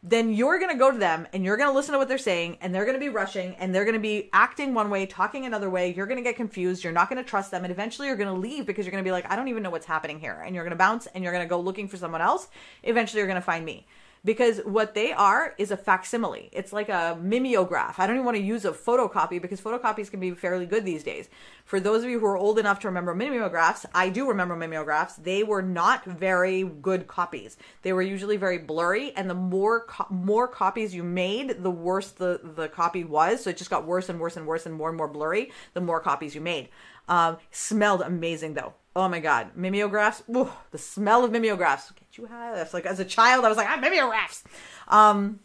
then 0.03 0.31
you're 0.31 0.59
going 0.59 0.71
to 0.71 0.77
go 0.77 0.91
to 0.91 0.97
them 0.97 1.27
and 1.33 1.43
you're 1.43 1.57
going 1.57 1.69
to 1.69 1.75
listen 1.75 1.93
to 1.93 1.97
what 1.97 2.07
they're 2.07 2.17
saying 2.17 2.57
and 2.61 2.73
they're 2.73 2.85
going 2.85 2.95
to 2.95 2.99
be 2.99 3.09
rushing 3.09 3.55
and 3.55 3.73
they're 3.73 3.83
going 3.83 3.95
to 3.95 3.99
be 3.99 4.29
acting 4.31 4.73
one 4.73 4.89
way, 4.89 5.05
talking 5.05 5.45
another 5.45 5.69
way. 5.69 5.93
You're 5.93 6.05
going 6.05 6.17
to 6.17 6.23
get 6.23 6.35
confused. 6.35 6.83
You're 6.83 6.93
not 6.93 7.09
going 7.09 7.21
to 7.21 7.27
trust 7.27 7.49
them. 7.51 7.63
And 7.65 7.71
eventually 7.71 8.07
you're 8.07 8.15
going 8.15 8.33
to 8.33 8.39
leave 8.39 8.65
because 8.65 8.85
you're 8.85 8.91
going 8.91 9.03
to 9.03 9.07
be 9.07 9.11
like, 9.11 9.29
I 9.29 9.35
don't 9.35 9.47
even 9.47 9.63
know 9.63 9.71
what's 9.71 9.87
happening 9.87 10.19
here. 10.19 10.43
And 10.45 10.53
you're 10.53 10.63
going 10.63 10.71
to 10.71 10.77
bounce 10.77 11.07
and 11.07 11.23
you're 11.23 11.33
going 11.33 11.43
to 11.43 11.49
go 11.49 11.59
looking 11.59 11.87
for 11.87 11.97
someone 11.97 12.21
else. 12.21 12.47
Eventually 12.83 13.19
you're 13.19 13.27
going 13.27 13.35
to 13.35 13.41
find 13.41 13.65
me 13.65 13.87
because 14.23 14.59
what 14.59 14.93
they 14.93 15.11
are 15.11 15.53
is 15.57 15.71
a 15.71 15.77
facsimile. 15.77 16.49
It's 16.51 16.73
like 16.73 16.89
a 16.89 17.17
mimeograph. 17.21 17.99
I 17.99 18.07
don't 18.07 18.15
even 18.15 18.25
want 18.25 18.37
to 18.37 18.43
use 18.43 18.65
a 18.65 18.71
photocopy 18.71 19.41
because 19.41 19.61
photocopies 19.61 20.11
can 20.11 20.19
be 20.19 20.31
fairly 20.31 20.65
good 20.65 20.85
these 20.85 21.03
days. 21.03 21.29
For 21.65 21.79
those 21.79 22.03
of 22.03 22.09
you 22.09 22.19
who 22.19 22.25
are 22.25 22.37
old 22.37 22.59
enough 22.59 22.79
to 22.81 22.87
remember 22.87 23.13
mimeographs, 23.13 23.85
I 23.93 24.09
do 24.09 24.27
remember 24.27 24.55
mimeographs. 24.55 25.15
They 25.15 25.43
were 25.43 25.61
not 25.61 26.05
very 26.05 26.63
good 26.63 27.07
copies. 27.07 27.57
They 27.81 27.93
were 27.93 28.01
usually 28.01 28.37
very 28.37 28.57
blurry, 28.57 29.13
and 29.15 29.29
the 29.29 29.33
more 29.33 29.85
co- 29.85 30.07
more 30.09 30.47
copies 30.47 30.95
you 30.95 31.03
made, 31.03 31.63
the 31.63 31.71
worse 31.71 32.11
the 32.11 32.39
the 32.43 32.69
copy 32.69 33.03
was. 33.03 33.43
So 33.43 33.49
it 33.49 33.57
just 33.57 33.69
got 33.69 33.85
worse 33.85 34.09
and 34.09 34.19
worse 34.19 34.37
and 34.37 34.47
worse 34.47 34.65
and 34.65 34.75
more 34.75 34.89
and 34.89 34.97
more 34.97 35.07
blurry. 35.07 35.51
The 35.73 35.81
more 35.81 35.99
copies 35.99 36.35
you 36.35 36.41
made. 36.41 36.69
Um, 37.09 37.37
smelled 37.51 38.01
amazing 38.01 38.53
though. 38.53 38.73
Oh 38.97 39.07
my 39.07 39.19
god, 39.19 39.55
mimeographs. 39.55 40.23
Ooh, 40.35 40.49
the 40.71 40.79
smell 40.79 41.23
of 41.23 41.31
mimeographs. 41.31 41.91
Get 41.91 42.17
you 42.17 42.25
high. 42.25 42.55
That's 42.55 42.73
like 42.73 42.87
as 42.87 42.99
a 42.99 43.05
child, 43.05 43.45
I 43.45 43.47
was 43.47 43.55
like, 43.55 43.69
ah, 43.69 43.77
mimeographs. 43.79 44.43
Um, 44.87 45.39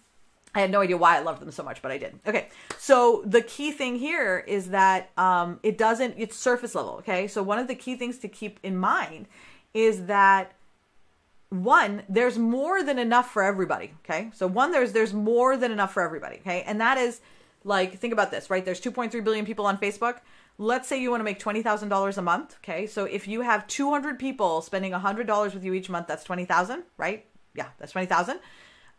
I 0.55 0.63
had 0.63 0.71
no 0.71 0.81
idea 0.81 0.97
why 0.97 1.19
I 1.19 1.21
loved 1.21 1.43
them 1.43 1.51
so 1.51 1.63
much, 1.63 1.83
but 1.83 1.93
I 1.93 1.99
did. 1.99 2.19
Okay, 2.27 2.49
so 2.79 3.23
the 3.27 3.43
key 3.43 3.71
thing 3.71 3.97
here 3.97 4.43
is 4.49 4.71
that 4.71 5.11
um, 5.19 5.61
it 5.63 5.77
doesn't. 5.77 6.15
It's 6.17 6.35
surface 6.35 6.75
level. 6.75 6.93
Okay, 7.01 7.29
so 7.29 7.43
one 7.43 7.59
of 7.59 7.69
the 7.69 7.75
key 7.75 7.95
things 7.95 8.17
to 8.21 8.29
keep 8.29 8.59
in 8.63 8.75
mind 8.75 9.29
is 9.75 10.07
that 10.07 10.55
one 11.51 12.05
there's 12.09 12.39
more 12.39 12.83
than 12.83 12.99
enough 12.99 13.31
for 13.31 13.43
everybody 13.43 13.93
okay 14.03 14.31
so 14.33 14.47
one 14.47 14.73
there's 14.73 14.93
there's 14.93 15.13
more 15.13 15.55
than 15.55 15.71
enough 15.71 15.93
for 15.93 16.03
everybody 16.03 16.37
okay 16.37 16.63
and 16.63 16.81
that 16.81 16.97
is 16.97 17.21
like 17.63 17.99
think 17.99 18.11
about 18.11 18.31
this 18.31 18.49
right 18.49 18.65
there's 18.65 18.81
2.3 18.81 19.23
billion 19.23 19.45
people 19.45 19.67
on 19.67 19.77
facebook 19.77 20.21
let's 20.59 20.89
say 20.89 21.01
you 21.01 21.11
want 21.11 21.21
to 21.21 21.25
make 21.25 21.41
$20,000 21.41 22.19
a 22.19 22.23
month, 22.23 22.57
okay? 22.59 22.87
So 22.87 23.05
if 23.05 23.27
you 23.27 23.41
have 23.41 23.67
200 23.67 24.19
people 24.19 24.63
spending 24.63 24.93
$100 24.93 25.55
with 25.55 25.65
you 25.65 25.75
each 25.75 25.91
month, 25.91 26.07
that's 26.07 26.25
20,000, 26.25 26.85
right? 26.97 27.27
Yeah, 27.55 27.69
that's 27.79 27.93
20,000. 27.93 28.39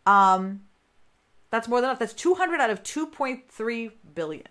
Um 0.06 0.62
that's 1.54 1.68
more 1.68 1.80
than 1.80 1.88
enough. 1.88 2.00
That's 2.00 2.14
200 2.14 2.60
out 2.60 2.70
of 2.70 2.82
2.3 2.82 3.92
billion. 4.12 4.48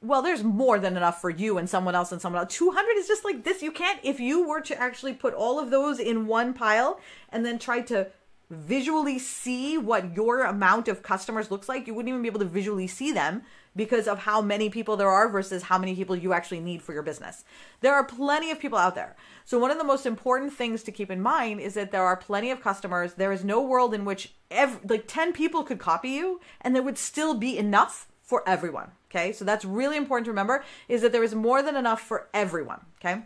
Well, 0.00 0.22
there's 0.22 0.44
more 0.44 0.78
than 0.78 0.96
enough 0.96 1.20
for 1.20 1.28
you 1.28 1.58
and 1.58 1.68
someone 1.68 1.96
else 1.96 2.12
and 2.12 2.20
someone 2.20 2.40
else. 2.40 2.54
200 2.54 2.92
is 2.98 3.08
just 3.08 3.24
like 3.24 3.42
this. 3.42 3.62
You 3.62 3.72
can't 3.72 3.98
if 4.04 4.20
you 4.20 4.46
were 4.46 4.60
to 4.60 4.80
actually 4.80 5.12
put 5.12 5.34
all 5.34 5.58
of 5.58 5.70
those 5.70 5.98
in 5.98 6.28
one 6.28 6.54
pile 6.54 7.00
and 7.30 7.44
then 7.44 7.58
try 7.58 7.80
to 7.82 8.06
visually 8.48 9.18
see 9.18 9.76
what 9.76 10.14
your 10.14 10.42
amount 10.42 10.86
of 10.86 11.02
customers 11.02 11.50
looks 11.50 11.68
like, 11.68 11.88
you 11.88 11.94
wouldn't 11.94 12.10
even 12.10 12.22
be 12.22 12.28
able 12.28 12.38
to 12.38 12.46
visually 12.46 12.86
see 12.86 13.10
them 13.10 13.42
because 13.74 14.06
of 14.06 14.20
how 14.20 14.40
many 14.42 14.68
people 14.68 14.96
there 14.96 15.08
are 15.08 15.28
versus 15.28 15.64
how 15.64 15.78
many 15.78 15.94
people 15.94 16.14
you 16.16 16.32
actually 16.32 16.60
need 16.60 16.82
for 16.82 16.92
your 16.92 17.02
business. 17.02 17.44
There 17.80 17.94
are 17.94 18.04
plenty 18.04 18.50
of 18.50 18.60
people 18.60 18.78
out 18.78 18.94
there. 18.94 19.16
So, 19.44 19.58
one 19.58 19.70
of 19.70 19.78
the 19.78 19.84
most 19.84 20.06
important 20.06 20.52
things 20.52 20.82
to 20.84 20.92
keep 20.92 21.10
in 21.10 21.20
mind 21.20 21.60
is 21.60 21.74
that 21.74 21.90
there 21.90 22.04
are 22.04 22.16
plenty 22.16 22.50
of 22.50 22.60
customers. 22.60 23.14
There 23.14 23.32
is 23.32 23.44
no 23.44 23.62
world 23.62 23.94
in 23.94 24.04
which 24.04 24.34
every, 24.50 24.80
like 24.86 25.04
10 25.06 25.32
people 25.32 25.62
could 25.62 25.78
copy 25.78 26.10
you 26.10 26.40
and 26.60 26.74
there 26.74 26.82
would 26.82 26.98
still 26.98 27.34
be 27.34 27.56
enough 27.56 28.08
for 28.22 28.46
everyone. 28.48 28.92
Okay. 29.10 29.32
So, 29.32 29.44
that's 29.44 29.64
really 29.64 29.96
important 29.96 30.26
to 30.26 30.30
remember 30.30 30.64
is 30.88 31.02
that 31.02 31.12
there 31.12 31.24
is 31.24 31.34
more 31.34 31.62
than 31.62 31.76
enough 31.76 32.00
for 32.00 32.28
everyone. 32.34 32.84
Okay. 33.00 33.22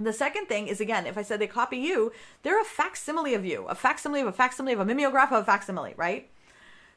The 0.00 0.12
second 0.12 0.46
thing 0.46 0.68
is 0.68 0.80
again, 0.80 1.06
if 1.06 1.18
I 1.18 1.22
said 1.22 1.38
they 1.38 1.46
copy 1.46 1.76
you, 1.76 2.12
they're 2.42 2.60
a 2.60 2.64
facsimile 2.64 3.34
of 3.34 3.44
you, 3.44 3.66
a 3.66 3.74
facsimile 3.74 4.22
of 4.22 4.26
a 4.26 4.32
facsimile 4.32 4.72
of 4.72 4.80
a 4.80 4.84
mimeograph 4.84 5.32
of 5.32 5.42
a 5.42 5.44
facsimile, 5.44 5.94
right? 5.96 6.30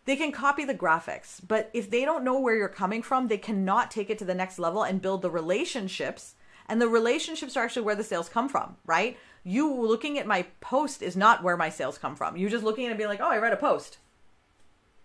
They 0.05 0.15
can 0.15 0.31
copy 0.31 0.65
the 0.65 0.75
graphics, 0.75 1.41
but 1.45 1.69
if 1.73 1.89
they 1.89 2.05
don't 2.05 2.23
know 2.23 2.39
where 2.39 2.55
you're 2.55 2.69
coming 2.69 3.01
from, 3.01 3.27
they 3.27 3.39
cannot 3.39 3.89
take 3.89 4.11
it 4.11 4.19
to 4.19 4.25
the 4.25 4.35
next 4.35 4.59
level 4.59 4.83
and 4.83 5.01
build 5.01 5.23
the 5.23 5.31
relationships. 5.31 6.35
And 6.67 6.79
the 6.79 6.87
relationships 6.87 7.57
are 7.57 7.63
actually 7.63 7.83
where 7.83 7.95
the 7.95 8.03
sales 8.03 8.29
come 8.29 8.47
from, 8.47 8.77
right? 8.85 9.17
You 9.43 9.73
looking 9.73 10.19
at 10.19 10.27
my 10.27 10.45
post 10.61 11.01
is 11.01 11.15
not 11.15 11.43
where 11.43 11.57
my 11.57 11.69
sales 11.69 11.97
come 11.97 12.15
from. 12.15 12.37
You're 12.37 12.49
just 12.51 12.63
looking 12.63 12.85
at 12.85 12.89
it 12.89 12.91
and 12.91 12.97
being 12.97 13.09
like, 13.09 13.21
oh, 13.21 13.29
I 13.29 13.37
read 13.37 13.53
a 13.53 13.57
post. 13.57 13.97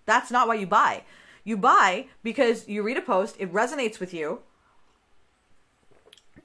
That's 0.05 0.31
not 0.31 0.49
why 0.49 0.55
you 0.55 0.67
buy. 0.67 1.05
You 1.45 1.57
buy 1.57 2.07
because 2.23 2.69
you 2.69 2.83
read 2.83 2.97
a 2.97 3.03
post, 3.03 3.37
it 3.39 3.53
resonates 3.53 4.01
with 4.01 4.13
you. 4.13 4.41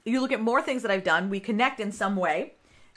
You 0.04 0.20
look 0.20 0.32
at 0.32 0.40
more 0.40 0.62
things 0.62 0.82
that 0.82 0.90
I've 0.90 1.04
done, 1.04 1.28
we 1.28 1.40
connect 1.40 1.80
in 1.80 1.92
some 1.92 2.16
way, 2.16 2.54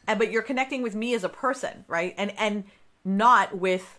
and 0.08 0.20
but 0.20 0.32
you're 0.32 0.42
connecting 0.42 0.82
with 0.82 0.96
me 0.96 1.14
as 1.14 1.24
a 1.24 1.30
person, 1.30 1.86
right? 1.88 2.14
And 2.18 2.34
and 2.38 2.66
not 3.04 3.58
with 3.58 3.99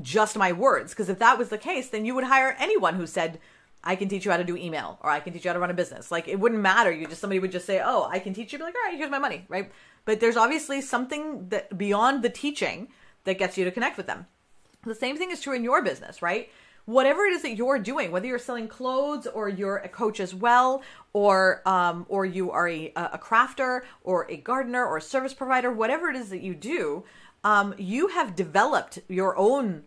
just 0.00 0.36
my 0.36 0.52
words 0.52 0.92
because 0.92 1.08
if 1.08 1.18
that 1.18 1.38
was 1.38 1.48
the 1.48 1.58
case, 1.58 1.88
then 1.88 2.04
you 2.04 2.14
would 2.14 2.24
hire 2.24 2.56
anyone 2.58 2.94
who 2.94 3.06
said 3.06 3.38
I 3.84 3.96
can 3.96 4.08
teach 4.08 4.24
you 4.24 4.30
how 4.30 4.36
to 4.36 4.44
do 4.44 4.56
email 4.56 4.98
or 5.02 5.10
I 5.10 5.20
can 5.20 5.32
teach 5.32 5.44
you 5.44 5.48
how 5.48 5.54
to 5.54 5.58
run 5.58 5.70
a 5.70 5.74
business. 5.74 6.10
Like 6.10 6.28
it 6.28 6.38
wouldn't 6.38 6.60
matter. 6.60 6.90
You 6.90 7.06
just 7.06 7.20
somebody 7.20 7.40
would 7.40 7.52
just 7.52 7.66
say, 7.66 7.80
"Oh, 7.84 8.08
I 8.10 8.18
can 8.18 8.32
teach 8.32 8.52
you." 8.52 8.58
Be 8.58 8.64
like, 8.64 8.74
"All 8.74 8.90
right, 8.90 8.96
here's 8.96 9.10
my 9.10 9.18
money," 9.18 9.44
right? 9.48 9.70
But 10.04 10.20
there's 10.20 10.36
obviously 10.36 10.80
something 10.80 11.48
that 11.48 11.76
beyond 11.76 12.22
the 12.22 12.30
teaching 12.30 12.88
that 13.24 13.38
gets 13.38 13.58
you 13.58 13.64
to 13.64 13.70
connect 13.70 13.96
with 13.96 14.06
them. 14.06 14.26
The 14.84 14.94
same 14.94 15.16
thing 15.16 15.30
is 15.30 15.40
true 15.40 15.54
in 15.54 15.62
your 15.62 15.82
business, 15.82 16.22
right? 16.22 16.50
whatever 16.84 17.24
it 17.24 17.32
is 17.32 17.42
that 17.42 17.56
you're 17.56 17.78
doing, 17.78 18.10
whether 18.10 18.26
you're 18.26 18.38
selling 18.38 18.68
clothes 18.68 19.26
or 19.26 19.48
you're 19.48 19.78
a 19.78 19.88
coach 19.88 20.20
as 20.20 20.34
well, 20.34 20.82
or 21.12 21.62
um, 21.66 22.06
or 22.08 22.24
you 22.24 22.50
are 22.50 22.68
a, 22.68 22.92
a 22.96 23.18
crafter 23.18 23.82
or 24.02 24.30
a 24.30 24.36
gardener 24.36 24.84
or 24.84 24.96
a 24.96 25.02
service 25.02 25.34
provider, 25.34 25.72
whatever 25.72 26.08
it 26.08 26.16
is 26.16 26.30
that 26.30 26.40
you 26.40 26.54
do, 26.54 27.04
um, 27.44 27.74
you 27.78 28.08
have 28.08 28.36
developed 28.36 28.98
your 29.08 29.36
own 29.36 29.84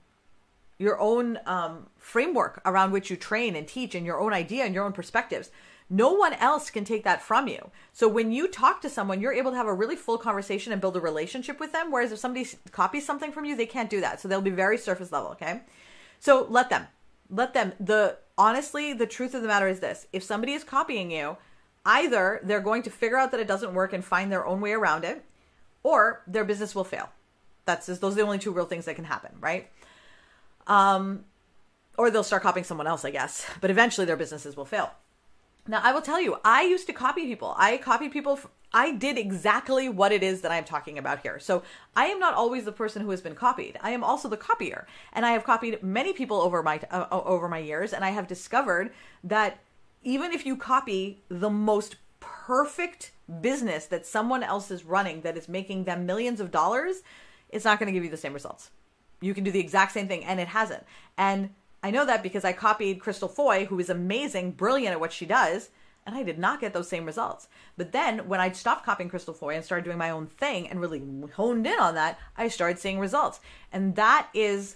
your 0.78 1.00
own 1.00 1.40
um, 1.46 1.88
framework 1.98 2.62
around 2.66 2.92
which 2.92 3.10
you 3.10 3.16
train 3.16 3.56
and 3.56 3.66
teach, 3.66 3.96
and 3.96 4.06
your 4.06 4.20
own 4.20 4.34
idea 4.34 4.66
and 4.66 4.76
your 4.76 4.84
own 4.84 4.92
perspectives. 4.92 5.50
No 5.90 6.12
one 6.12 6.34
else 6.34 6.70
can 6.70 6.84
take 6.84 7.04
that 7.04 7.22
from 7.22 7.48
you. 7.48 7.70
So 7.94 8.08
when 8.08 8.32
you 8.32 8.48
talk 8.48 8.82
to 8.82 8.90
someone, 8.90 9.22
you're 9.22 9.34
able 9.34 9.52
to 9.52 9.58
have 9.58 9.68
a 9.68 9.74
really 9.74 9.96
full 9.96 10.18
conversation 10.18 10.74
and 10.74 10.82
build 10.82 10.98
a 10.98 11.00
relationship 11.00 11.60
with 11.60 11.72
them. 11.72 11.92
Whereas 11.92 12.12
if 12.12 12.20
somebody 12.20 12.48
copies 12.72 13.06
something 13.06 13.32
from 13.32 13.46
you, 13.46 13.56
they 13.56 13.68
can't 13.68 13.90
do 13.90 14.02
that. 14.02 14.20
So 14.20 14.28
they'll 14.28 14.42
be 14.42 14.50
very 14.50 14.78
surface 14.78 15.12
level. 15.12 15.30
Okay. 15.32 15.62
So 16.20 16.48
let 16.50 16.70
them. 16.70 16.88
Let 17.30 17.54
them. 17.54 17.74
The 17.80 18.18
honestly, 18.38 18.94
the 18.94 19.06
truth 19.06 19.34
of 19.34 19.44
the 19.44 19.48
matter 19.48 19.68
is 19.68 19.80
this. 19.80 20.08
If 20.12 20.24
somebody 20.24 20.54
is 20.54 20.64
copying 20.64 21.12
you, 21.12 21.38
either 21.86 22.42
they're 22.44 22.60
going 22.60 22.82
to 22.84 22.90
figure 22.90 23.18
out 23.18 23.32
that 23.32 23.40
it 23.40 23.48
doesn't 23.48 23.74
work 23.74 23.94
and 23.94 24.04
find 24.04 24.32
their 24.32 24.46
own 24.46 24.60
way 24.62 24.74
around 24.74 25.06
it, 25.06 25.24
or 25.84 26.24
their 26.26 26.44
business 26.44 26.74
will 26.74 26.84
fail. 26.84 27.10
That's 27.66 27.88
just, 27.88 28.02
those 28.02 28.14
are 28.14 28.18
the 28.18 28.22
only 28.22 28.40
two 28.40 28.52
real 28.52 28.66
things 28.66 28.86
that 28.86 28.96
can 28.96 29.06
happen, 29.06 29.32
right? 29.40 29.70
Um, 30.68 31.26
or 31.98 32.12
they'll 32.12 32.24
start 32.24 32.44
copying 32.44 32.64
someone 32.64 32.88
else, 32.88 33.06
I 33.06 33.12
guess. 33.12 33.46
But 33.62 33.72
eventually 33.72 34.06
their 34.06 34.18
businesses 34.18 34.56
will 34.56 34.66
fail. 34.66 34.92
Now, 35.68 35.82
I 35.84 35.94
will 35.94 36.02
tell 36.02 36.22
you, 36.22 36.38
I 36.46 36.64
used 36.64 36.86
to 36.88 36.94
copy 36.94 37.26
people. 37.26 37.56
I 37.58 37.78
copied 37.78 38.12
people. 38.12 38.40
I 38.72 38.92
did 38.92 39.18
exactly 39.18 39.90
what 39.90 40.12
it 40.12 40.22
is 40.22 40.42
that 40.42 40.52
I'm 40.52 40.66
talking 40.66 40.98
about 40.98 41.22
here. 41.22 41.40
So 41.40 41.64
I 41.96 42.06
am 42.08 42.20
not 42.20 42.36
always 42.36 42.66
the 42.66 42.72
person 42.72 43.02
who 43.02 43.10
has 43.12 43.22
been 43.22 43.34
copied. 43.34 43.80
I 43.82 43.92
am 43.92 44.04
also 44.04 44.28
the 44.28 44.38
copier, 44.38 44.86
and 45.14 45.26
I 45.26 45.32
have 45.32 45.44
copied 45.44 45.82
many 45.82 46.14
people 46.14 46.42
over 46.42 46.62
my 46.62 46.80
uh, 46.92 47.08
over 47.10 47.48
my 47.48 47.58
years, 47.58 47.94
and 47.94 48.04
I 48.04 48.10
have 48.10 48.28
discovered 48.28 48.92
that 49.24 49.60
even 50.04 50.34
if 50.34 50.46
you 50.46 50.56
copy 50.56 51.24
the 51.30 51.50
most 51.50 51.96
perfect 52.20 53.12
business 53.42 53.86
that 53.88 54.06
someone 54.06 54.44
else 54.44 54.70
is 54.70 54.84
running 54.84 55.22
that 55.22 55.38
is 55.38 55.50
making 55.50 55.86
them 55.86 56.06
millions 56.06 56.40
of 56.40 56.52
dollars, 56.52 56.98
it's 57.56 57.66
not 57.66 57.80
going 57.80 57.88
to 57.88 57.94
give 57.94 58.04
you 58.04 58.10
the 58.10 58.18
same 58.18 58.34
results. 58.34 58.70
You 59.22 59.34
can 59.34 59.44
do 59.44 59.52
the 59.52 59.60
exact 59.60 59.94
same 59.94 60.08
thing, 60.08 60.26
and 60.26 60.40
it 60.40 60.50
hasn't. 60.50 60.84
And 61.18 61.52
I 61.82 61.92
know 61.92 62.06
that 62.06 62.22
because 62.22 62.44
I 62.44 62.54
copied 62.54 63.00
Crystal 63.00 63.30
Foy, 63.30 63.66
who 63.66 63.80
is 63.80 63.90
amazing, 63.90 64.52
brilliant 64.52 64.94
at 64.94 65.00
what 65.00 65.14
she 65.14 65.26
does, 65.26 65.70
and 66.06 66.16
I 66.16 66.24
did 66.24 66.38
not 66.38 66.62
get 66.62 66.74
those 66.74 66.88
same 66.88 67.06
results. 67.06 67.48
But 67.78 67.92
then 67.92 68.28
when 68.28 68.40
I 68.40 68.52
stopped 68.52 68.86
copying 68.86 69.10
Crystal 69.10 69.34
Foy 69.34 69.56
and 69.56 69.64
started 69.64 69.86
doing 69.86 69.98
my 69.98 70.12
own 70.12 70.28
thing 70.28 70.68
and 70.68 70.80
really 70.80 71.02
honed 71.34 71.66
in 71.66 71.80
on 71.80 71.96
that, 71.96 72.20
I 72.38 72.48
started 72.48 72.78
seeing 72.78 73.00
results. 73.00 73.40
And 73.72 73.96
that 73.96 74.28
is 74.34 74.76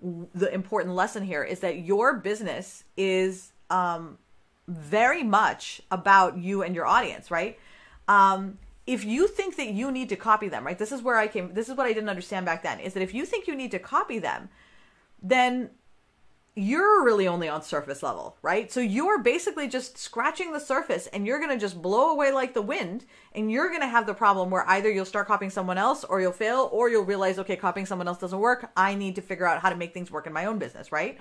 the 0.00 0.52
important 0.52 0.94
lesson 0.94 1.24
here 1.24 1.42
is 1.42 1.60
that 1.60 1.80
your 1.80 2.14
business 2.14 2.84
is 2.96 3.52
um, 3.68 4.16
very 4.68 5.22
much 5.22 5.82
about 5.90 6.38
you 6.38 6.62
and 6.62 6.74
your 6.74 6.86
audience, 6.86 7.30
right? 7.30 7.58
Um, 8.08 8.58
if 8.90 9.04
you 9.04 9.28
think 9.28 9.54
that 9.54 9.68
you 9.68 9.92
need 9.92 10.08
to 10.08 10.16
copy 10.16 10.48
them, 10.48 10.66
right? 10.66 10.76
This 10.76 10.90
is 10.90 11.00
where 11.00 11.16
I 11.16 11.28
came. 11.28 11.54
This 11.54 11.68
is 11.68 11.76
what 11.76 11.86
I 11.86 11.92
didn't 11.92 12.08
understand 12.08 12.44
back 12.44 12.64
then. 12.64 12.80
Is 12.80 12.92
that 12.94 13.04
if 13.04 13.14
you 13.14 13.24
think 13.24 13.46
you 13.46 13.54
need 13.54 13.70
to 13.70 13.78
copy 13.78 14.18
them, 14.18 14.48
then 15.22 15.70
you're 16.56 17.04
really 17.04 17.28
only 17.28 17.48
on 17.48 17.62
surface 17.62 18.02
level, 18.02 18.36
right? 18.42 18.72
So 18.72 18.80
you're 18.80 19.22
basically 19.22 19.68
just 19.68 19.96
scratching 19.96 20.52
the 20.52 20.58
surface 20.58 21.06
and 21.06 21.24
you're 21.24 21.38
going 21.38 21.56
to 21.56 21.56
just 21.56 21.80
blow 21.80 22.10
away 22.10 22.32
like 22.32 22.52
the 22.52 22.62
wind 22.62 23.06
and 23.32 23.48
you're 23.48 23.68
going 23.68 23.80
to 23.80 23.86
have 23.86 24.06
the 24.06 24.14
problem 24.14 24.50
where 24.50 24.68
either 24.68 24.90
you'll 24.90 25.04
start 25.04 25.28
copying 25.28 25.52
someone 25.52 25.78
else 25.78 26.02
or 26.02 26.20
you'll 26.20 26.32
fail 26.32 26.68
or 26.72 26.88
you'll 26.88 27.04
realize, 27.04 27.38
okay, 27.38 27.54
copying 27.54 27.86
someone 27.86 28.08
else 28.08 28.18
doesn't 28.18 28.40
work. 28.40 28.72
I 28.76 28.96
need 28.96 29.14
to 29.14 29.22
figure 29.22 29.46
out 29.46 29.62
how 29.62 29.70
to 29.70 29.76
make 29.76 29.94
things 29.94 30.10
work 30.10 30.26
in 30.26 30.32
my 30.32 30.46
own 30.46 30.58
business, 30.58 30.90
right? 30.90 31.16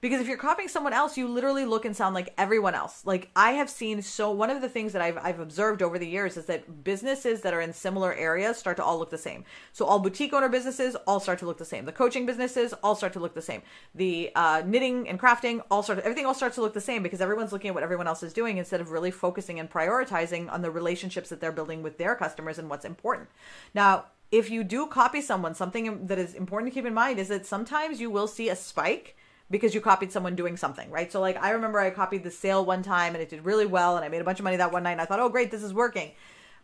Because 0.00 0.20
if 0.20 0.28
you're 0.28 0.36
copying 0.36 0.68
someone 0.68 0.92
else 0.92 1.16
you 1.16 1.28
literally 1.28 1.64
look 1.64 1.84
and 1.84 1.96
sound 1.96 2.14
like 2.14 2.32
everyone 2.38 2.74
else. 2.74 3.02
Like 3.04 3.30
i 3.36 3.52
have 3.52 3.70
seen 3.70 4.02
so 4.02 4.30
one 4.30 4.50
of 4.50 4.60
the 4.60 4.68
things 4.68 4.92
that 4.92 5.02
i've, 5.02 5.18
I've 5.18 5.40
observed 5.40 5.82
over 5.82 5.98
the 5.98 6.08
years 6.08 6.36
is 6.36 6.46
that 6.46 6.84
businesses 6.84 7.40
that 7.42 7.54
are 7.54 7.60
in 7.60 7.72
similar 7.72 8.12
areas 8.14 8.56
start 8.56 8.76
to 8.78 8.84
all 8.84 8.98
look 8.98 9.10
the 9.10 9.18
same. 9.18 9.44
So 9.72 9.84
all 9.84 9.98
boutique 9.98 10.32
owner 10.32 10.48
businesses 10.48 10.96
all 11.06 11.20
start 11.20 11.38
to 11.40 11.46
look 11.46 11.58
the 11.58 11.64
same. 11.64 11.84
The 11.84 11.92
coaching 11.92 12.26
businesses 12.26 12.72
all 12.82 12.94
start 12.94 13.12
to 13.14 13.20
look 13.20 13.34
the 13.34 13.42
same. 13.42 13.62
The 13.94 14.30
uh, 14.34 14.62
knitting 14.66 15.08
and 15.08 15.18
crafting 15.18 15.62
all 15.70 15.82
start 15.82 15.98
everything 16.00 16.26
all 16.26 16.34
starts 16.34 16.56
to 16.56 16.62
look 16.62 16.74
the 16.74 16.80
same 16.80 17.02
because 17.02 17.20
everyone's 17.20 17.52
looking 17.52 17.68
at 17.68 17.74
what 17.74 17.84
everyone 17.84 18.06
else 18.06 18.22
is 18.22 18.32
doing 18.32 18.58
instead 18.58 18.80
of 18.80 18.90
really 18.90 19.10
focusing 19.10 19.60
and 19.60 19.70
prioritizing 19.70 20.50
on 20.50 20.62
the 20.62 20.70
relationships 20.70 21.28
that 21.30 21.40
they're 21.40 21.52
building 21.52 21.82
with 21.82 21.98
their 21.98 22.14
customers 22.14 22.58
and 22.58 22.68
what's 22.68 22.84
important. 22.84 23.28
Now 23.74 24.06
if 24.32 24.50
you 24.50 24.64
do 24.64 24.86
copy 24.86 25.20
someone 25.20 25.54
something 25.54 26.06
that 26.06 26.18
is 26.18 26.34
important 26.34 26.72
to 26.72 26.74
keep 26.74 26.86
in 26.86 26.94
mind 26.94 27.18
is 27.18 27.28
that 27.28 27.46
sometimes 27.46 28.00
you 28.00 28.10
will 28.10 28.26
see 28.26 28.48
a 28.48 28.56
spike 28.56 29.16
because 29.50 29.74
you 29.74 29.80
copied 29.80 30.12
someone 30.12 30.34
doing 30.34 30.56
something, 30.56 30.90
right? 30.90 31.10
So 31.10 31.20
like 31.20 31.42
I 31.42 31.50
remember 31.50 31.78
I 31.78 31.90
copied 31.90 32.24
the 32.24 32.30
sale 32.30 32.64
one 32.64 32.82
time 32.82 33.14
and 33.14 33.22
it 33.22 33.28
did 33.28 33.44
really 33.44 33.66
well 33.66 33.96
and 33.96 34.04
I 34.04 34.08
made 34.08 34.20
a 34.20 34.24
bunch 34.24 34.40
of 34.40 34.44
money 34.44 34.56
that 34.56 34.72
one 34.72 34.82
night 34.82 34.92
and 34.92 35.00
I 35.00 35.04
thought, 35.04 35.20
"Oh, 35.20 35.28
great, 35.28 35.50
this 35.50 35.62
is 35.62 35.72
working." 35.72 36.12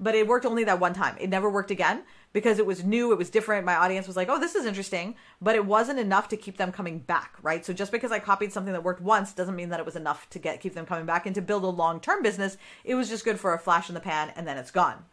But 0.00 0.16
it 0.16 0.26
worked 0.26 0.46
only 0.46 0.64
that 0.64 0.80
one 0.80 0.94
time. 0.94 1.16
It 1.20 1.30
never 1.30 1.48
worked 1.48 1.70
again 1.70 2.02
because 2.32 2.58
it 2.58 2.66
was 2.66 2.82
new, 2.82 3.12
it 3.12 3.18
was 3.18 3.30
different. 3.30 3.64
My 3.64 3.76
audience 3.76 4.06
was 4.06 4.16
like, 4.16 4.28
"Oh, 4.28 4.40
this 4.40 4.54
is 4.54 4.66
interesting," 4.66 5.14
but 5.40 5.54
it 5.54 5.64
wasn't 5.64 6.00
enough 6.00 6.28
to 6.28 6.36
keep 6.36 6.56
them 6.56 6.72
coming 6.72 6.98
back, 6.98 7.36
right? 7.42 7.64
So 7.64 7.72
just 7.72 7.92
because 7.92 8.10
I 8.10 8.18
copied 8.18 8.52
something 8.52 8.72
that 8.72 8.82
worked 8.82 9.02
once 9.02 9.32
doesn't 9.32 9.54
mean 9.54 9.68
that 9.68 9.80
it 9.80 9.86
was 9.86 9.96
enough 9.96 10.28
to 10.30 10.38
get 10.38 10.60
keep 10.60 10.74
them 10.74 10.86
coming 10.86 11.06
back 11.06 11.26
and 11.26 11.34
to 11.36 11.42
build 11.42 11.62
a 11.64 11.68
long-term 11.68 12.22
business. 12.22 12.56
It 12.84 12.94
was 12.96 13.08
just 13.08 13.24
good 13.24 13.38
for 13.38 13.54
a 13.54 13.58
flash 13.58 13.88
in 13.88 13.94
the 13.94 14.00
pan 14.00 14.32
and 14.34 14.46
then 14.46 14.56
it's 14.56 14.70
gone. 14.72 15.04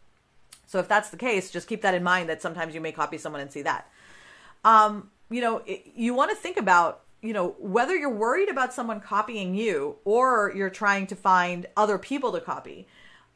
So 0.66 0.78
if 0.78 0.88
that's 0.88 1.10
the 1.10 1.18
case, 1.18 1.50
just 1.50 1.68
keep 1.68 1.82
that 1.82 1.96
in 1.96 2.04
mind 2.04 2.30
that 2.30 2.44
sometimes 2.44 2.76
you 2.76 2.82
may 2.82 2.92
copy 2.92 3.18
someone 3.18 3.42
and 3.42 3.52
see 3.52 3.64
that. 3.64 3.90
Um, 4.64 5.10
you 5.32 5.42
know, 5.42 5.64
it, 5.66 5.92
you 5.96 6.14
want 6.14 6.30
to 6.30 6.36
think 6.36 6.58
about 6.58 7.02
you 7.22 7.34
know, 7.34 7.56
whether 7.60 7.96
you're 7.96 8.10
worried 8.10 8.50
about 8.50 8.74
someone 8.74 9.00
copying 9.00 9.54
you 9.54 9.98
or 10.06 10.54
you're 10.56 10.70
trying 10.70 11.08
to 11.08 11.16
find 11.16 11.66
other 11.76 11.98
people 11.98 12.32
to 12.32 12.40
copy, 12.40 12.88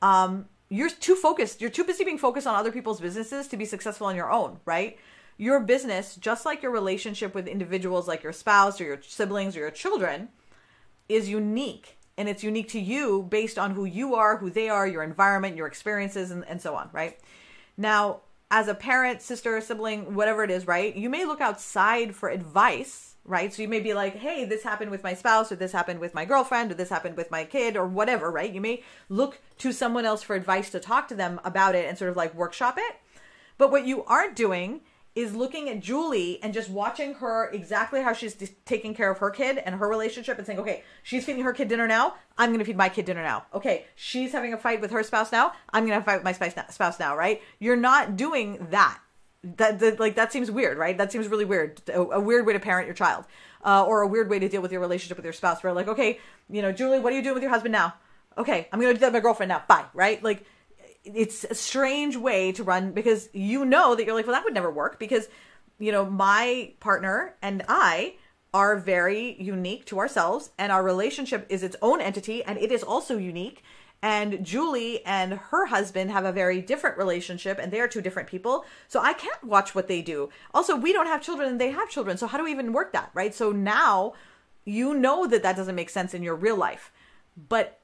um, 0.02 0.46
you're 0.70 0.90
too 0.90 1.16
focused. 1.16 1.62
You're 1.62 1.70
too 1.70 1.84
busy 1.84 2.04
being 2.04 2.18
focused 2.18 2.48
on 2.48 2.56
other 2.56 2.72
people's 2.72 3.02
businesses 3.02 3.48
to 3.50 3.58
be 3.58 3.66
successful 3.66 4.08
on 4.08 4.16
your 4.16 4.32
own, 4.32 4.60
right? 4.66 4.98
Your 5.38 5.60
business, 5.60 6.16
just 6.16 6.46
like 6.46 6.64
your 6.64 6.72
relationship 6.72 7.36
with 7.36 7.48
individuals 7.48 8.08
like 8.08 8.24
your 8.24 8.34
spouse 8.34 8.80
or 8.80 8.86
your 8.86 9.02
siblings 9.02 9.56
or 9.56 9.60
your 9.60 9.72
children, 9.72 10.30
is 11.10 11.30
unique. 11.30 11.98
And 12.18 12.30
it's 12.30 12.44
unique 12.44 12.70
to 12.70 12.80
you 12.80 13.24
based 13.24 13.58
on 13.58 13.72
who 13.72 13.86
you 13.86 14.16
are, 14.16 14.38
who 14.38 14.50
they 14.50 14.70
are, 14.70 14.88
your 14.88 15.04
environment, 15.04 15.58
your 15.58 15.68
experiences, 15.68 16.32
and, 16.32 16.46
and 16.48 16.62
so 16.62 16.76
on, 16.76 16.90
right? 16.94 17.20
Now, 17.76 18.22
as 18.52 18.68
a 18.68 18.76
parent, 18.76 19.22
sister, 19.22 19.60
sibling, 19.62 20.14
whatever 20.14 20.44
it 20.44 20.52
is, 20.52 20.68
right? 20.68 20.96
You 20.96 21.10
may 21.10 21.26
look 21.26 21.42
outside 21.42 22.16
for 22.16 22.30
advice 22.30 23.13
right? 23.26 23.54
So 23.54 23.62
you 23.62 23.68
may 23.68 23.80
be 23.80 23.94
like, 23.94 24.18
hey, 24.18 24.46
this 24.46 24.64
happened 24.64 24.92
with 24.92 25.04
my 25.04 25.14
spouse, 25.14 25.52
or 25.52 25.56
this 25.56 25.72
happened 25.72 26.00
with 26.00 26.14
my 26.14 26.26
girlfriend, 26.26 26.72
or 26.72 26.76
this 26.76 26.90
happened 26.90 27.16
with 27.16 27.32
my 27.32 27.46
kid, 27.46 27.78
or 27.78 27.88
whatever, 27.88 28.30
right? 28.32 28.52
You 28.52 28.62
may 28.62 28.84
look 29.10 29.40
to 29.60 29.72
someone 29.72 30.06
else 30.06 30.24
for 30.24 30.36
advice 30.36 30.70
to 30.72 30.80
talk 30.80 31.08
to 31.08 31.16
them 31.16 31.40
about 31.44 31.76
it 31.76 31.88
and 31.88 31.98
sort 31.98 32.12
of 32.12 32.18
like 32.18 32.36
workshop 32.36 32.76
it. 32.78 32.96
But 33.58 33.72
what 33.72 33.86
you 33.86 34.04
aren't 34.06 34.36
doing 34.36 34.82
is 35.16 35.36
looking 35.36 35.70
at 35.70 35.80
Julie 35.80 36.40
and 36.42 36.56
just 36.56 36.72
watching 36.72 37.14
her 37.14 37.52
exactly 37.52 38.02
how 38.02 38.14
she's 38.14 38.36
taking 38.66 38.96
care 38.96 39.12
of 39.12 39.20
her 39.20 39.30
kid 39.30 39.60
and 39.60 39.76
her 39.76 39.88
relationship 39.88 40.40
and 40.40 40.48
saying, 40.48 40.58
okay, 40.58 40.84
she's 41.04 41.24
feeding 41.24 41.44
her 41.44 41.54
kid 41.54 41.68
dinner 41.68 41.88
now. 41.88 42.16
I'm 42.36 42.50
going 42.50 42.58
to 42.58 42.66
feed 42.66 42.76
my 42.76 42.90
kid 42.90 43.06
dinner 43.06 43.22
now. 43.22 43.46
Okay, 43.54 43.86
she's 43.96 44.32
having 44.32 44.54
a 44.54 44.58
fight 44.58 44.82
with 44.82 44.90
her 44.90 45.04
spouse 45.04 45.32
now. 45.32 45.54
I'm 45.72 45.86
going 45.86 46.00
to 46.00 46.04
fight 46.04 46.24
with 46.24 46.40
my 46.40 46.50
spouse 46.68 47.00
now, 47.00 47.16
right? 47.16 47.44
You're 47.60 47.76
not 47.76 48.16
doing 48.16 48.68
that 48.72 49.00
that, 49.44 49.80
that 49.80 50.00
like 50.00 50.16
that 50.16 50.32
seems 50.32 50.50
weird, 50.50 50.78
right? 50.78 50.98
That 50.98 51.12
seems 51.12 51.28
really 51.28 51.46
weird. 51.46 51.82
A, 51.90 52.02
a 52.02 52.20
weird 52.20 52.46
way 52.46 52.54
to 52.54 52.60
parent 52.60 52.88
your 52.88 52.96
child, 52.96 53.26
uh, 53.64 53.84
or 53.86 54.02
a 54.02 54.08
weird 54.08 54.30
way 54.30 54.40
to 54.40 54.48
deal 54.48 54.62
with 54.62 54.72
your 54.72 54.82
relationship 54.82 55.18
with 55.18 55.26
your 55.26 55.34
spouse. 55.34 55.64
Where 55.64 55.74
like, 55.74 55.88
okay, 55.88 56.20
you 56.50 56.62
know, 56.62 56.72
Julie, 56.72 57.00
what 57.00 57.14
are 57.14 57.16
you 57.16 57.22
doing 57.22 57.36
with 57.36 57.44
your 57.44 57.52
husband 57.52 57.74
now? 57.74 57.94
Okay, 58.38 58.68
I'm 58.72 58.80
gonna 58.80 58.94
do 58.94 59.00
that 59.00 59.08
with 59.08 59.14
my 59.14 59.20
girlfriend 59.20 59.50
now. 59.50 59.64
Bye. 59.68 59.86
Right? 59.94 60.24
Like, 60.24 60.46
it's 61.04 61.44
a 61.44 61.56
strange 61.56 62.16
way 62.16 62.52
to 62.54 62.64
run 62.64 62.92
because 62.94 63.30
you 63.34 63.66
know 63.66 63.96
that 63.96 64.06
you're 64.06 64.16
like, 64.16 64.26
well, 64.26 64.36
that 64.36 64.46
would 64.46 64.54
never 64.54 64.72
work 64.72 65.00
because 65.00 65.28
you 65.78 65.92
know 65.92 66.06
my 66.06 66.74
partner 66.80 67.36
and 67.42 67.64
I 67.68 68.16
are 68.54 68.78
very 68.78 69.42
unique 69.42 69.86
to 69.86 70.00
ourselves, 70.00 70.52
and 70.58 70.72
our 70.72 70.84
relationship 70.84 71.46
is 71.50 71.64
its 71.64 71.76
own 71.82 72.00
entity, 72.00 72.44
and 72.44 72.58
it 72.60 72.72
is 72.72 72.84
also 72.84 73.18
unique 73.18 73.64
And 74.04 74.46
Julie 74.46 75.04
and 75.06 75.36
her 75.36 75.68
husband 75.68 76.12
have 76.12 76.26
a 76.26 76.34
very 76.34 76.60
different 76.62 76.98
relationship, 76.98 77.58
and 77.58 77.72
they 77.72 77.80
are 77.80 77.88
two 77.88 78.02
different 78.02 78.28
people. 78.28 78.66
So 78.90 79.00
I 79.00 79.14
can't 79.14 79.42
watch 79.46 79.74
what 79.74 79.88
they 79.88 80.02
do. 80.02 80.30
Also, 80.54 80.76
we 80.76 80.92
don't 80.92 81.08
have 81.08 81.22
children 81.22 81.48
and 81.48 81.60
they 81.60 81.72
have 81.72 81.90
children. 81.90 82.18
So 82.18 82.28
how 82.28 82.38
do 82.38 82.44
we 82.44 82.52
even 82.52 82.74
work 82.74 82.92
that, 82.92 83.12
right? 83.14 83.34
So 83.34 83.54
now 83.54 84.14
you 84.66 84.94
know 84.94 85.26
that 85.28 85.42
that 85.44 85.56
doesn't 85.56 85.74
make 85.74 85.90
sense 85.90 86.14
in 86.14 86.22
your 86.22 86.36
real 86.36 86.58
life. 86.58 86.92
But 87.48 87.80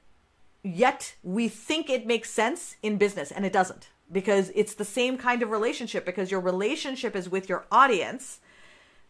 yet 0.62 1.14
we 1.22 1.48
think 1.48 1.88
it 1.88 2.06
makes 2.06 2.28
sense 2.28 2.76
in 2.82 2.98
business, 2.98 3.32
and 3.32 3.46
it 3.46 3.52
doesn't 3.52 3.88
because 4.12 4.52
it's 4.54 4.74
the 4.74 4.84
same 4.84 5.16
kind 5.16 5.42
of 5.42 5.50
relationship 5.50 6.04
because 6.04 6.30
your 6.30 6.40
relationship 6.40 7.16
is 7.16 7.30
with 7.30 7.48
your 7.48 7.64
audience 7.72 8.40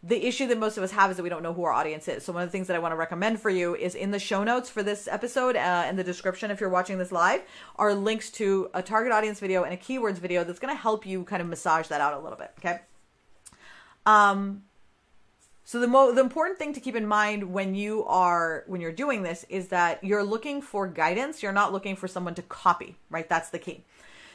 the 0.03 0.25
issue 0.25 0.47
that 0.47 0.57
most 0.57 0.77
of 0.77 0.83
us 0.83 0.91
have 0.91 1.11
is 1.11 1.17
that 1.17 1.23
we 1.23 1.29
don't 1.29 1.43
know 1.43 1.53
who 1.53 1.63
our 1.63 1.71
audience 1.71 2.07
is. 2.07 2.25
So 2.25 2.33
one 2.33 2.41
of 2.41 2.47
the 2.49 2.51
things 2.51 2.67
that 2.67 2.75
I 2.75 2.79
want 2.79 2.91
to 2.91 2.95
recommend 2.95 3.39
for 3.39 3.51
you 3.51 3.75
is 3.75 3.93
in 3.93 4.09
the 4.09 4.17
show 4.17 4.43
notes 4.43 4.67
for 4.67 4.81
this 4.81 5.07
episode, 5.07 5.55
uh, 5.55 5.85
in 5.87 5.95
the 5.95 6.03
description, 6.03 6.49
if 6.49 6.59
you're 6.59 6.69
watching 6.69 6.97
this 6.97 7.11
live, 7.11 7.41
are 7.75 7.93
links 7.93 8.31
to 8.31 8.71
a 8.73 8.81
target 8.81 9.11
audience 9.11 9.39
video 9.39 9.63
and 9.63 9.73
a 9.73 9.77
keywords 9.77 10.17
video 10.17 10.43
that's 10.43 10.57
going 10.57 10.73
to 10.73 10.81
help 10.81 11.05
you 11.05 11.23
kind 11.25 11.41
of 11.41 11.47
massage 11.47 11.87
that 11.87 12.01
out 12.01 12.15
a 12.15 12.19
little 12.19 12.37
bit. 12.37 12.51
Okay. 12.59 12.79
Um. 14.05 14.63
So 15.63 15.79
the 15.79 15.87
mo- 15.87 16.11
the 16.11 16.21
important 16.21 16.57
thing 16.57 16.73
to 16.73 16.79
keep 16.79 16.95
in 16.95 17.05
mind 17.05 17.53
when 17.53 17.75
you 17.75 18.03
are 18.05 18.63
when 18.65 18.81
you're 18.81 18.91
doing 18.91 19.21
this 19.21 19.45
is 19.49 19.67
that 19.67 20.03
you're 20.03 20.23
looking 20.23 20.63
for 20.63 20.87
guidance. 20.87 21.43
You're 21.43 21.51
not 21.51 21.71
looking 21.71 21.95
for 21.95 22.07
someone 22.07 22.33
to 22.35 22.41
copy. 22.41 22.97
Right. 23.11 23.29
That's 23.29 23.49
the 23.49 23.59
key. 23.59 23.85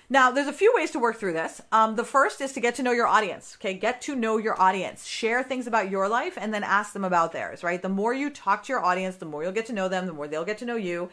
Now, 0.08 0.30
there's 0.30 0.46
a 0.46 0.52
few 0.52 0.72
ways 0.76 0.92
to 0.92 1.00
work 1.00 1.16
through 1.16 1.32
this. 1.32 1.60
Um, 1.72 1.96
the 1.96 2.04
first 2.04 2.40
is 2.40 2.52
to 2.52 2.60
get 2.60 2.76
to 2.76 2.82
know 2.82 2.92
your 2.92 3.08
audience. 3.08 3.56
Okay, 3.58 3.74
get 3.74 4.00
to 4.02 4.14
know 4.14 4.36
your 4.36 4.60
audience. 4.60 5.04
Share 5.04 5.42
things 5.42 5.66
about 5.66 5.90
your 5.90 6.08
life 6.08 6.38
and 6.40 6.54
then 6.54 6.62
ask 6.62 6.92
them 6.92 7.04
about 7.04 7.32
theirs, 7.32 7.64
right? 7.64 7.82
The 7.82 7.88
more 7.88 8.14
you 8.14 8.30
talk 8.30 8.62
to 8.64 8.72
your 8.72 8.84
audience, 8.84 9.16
the 9.16 9.26
more 9.26 9.42
you'll 9.42 9.50
get 9.50 9.66
to 9.66 9.72
know 9.72 9.88
them, 9.88 10.06
the 10.06 10.12
more 10.12 10.28
they'll 10.28 10.44
get 10.44 10.58
to 10.58 10.64
know 10.64 10.76
you. 10.76 11.10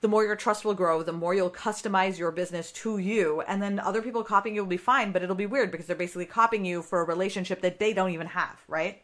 The 0.00 0.08
more 0.08 0.24
your 0.24 0.36
trust 0.36 0.64
will 0.64 0.74
grow, 0.74 1.02
the 1.02 1.12
more 1.12 1.34
you'll 1.34 1.50
customize 1.50 2.18
your 2.18 2.32
business 2.32 2.70
to 2.72 2.98
you. 2.98 3.42
And 3.42 3.62
then 3.62 3.78
other 3.78 4.02
people 4.02 4.24
copying 4.24 4.56
you 4.56 4.62
will 4.62 4.68
be 4.68 4.76
fine, 4.76 5.12
but 5.12 5.22
it'll 5.22 5.36
be 5.36 5.46
weird 5.46 5.70
because 5.70 5.86
they're 5.86 5.96
basically 5.96 6.26
copying 6.26 6.64
you 6.64 6.82
for 6.82 7.00
a 7.00 7.04
relationship 7.04 7.60
that 7.62 7.78
they 7.78 7.92
don't 7.92 8.10
even 8.10 8.26
have, 8.26 8.60
right? 8.68 9.02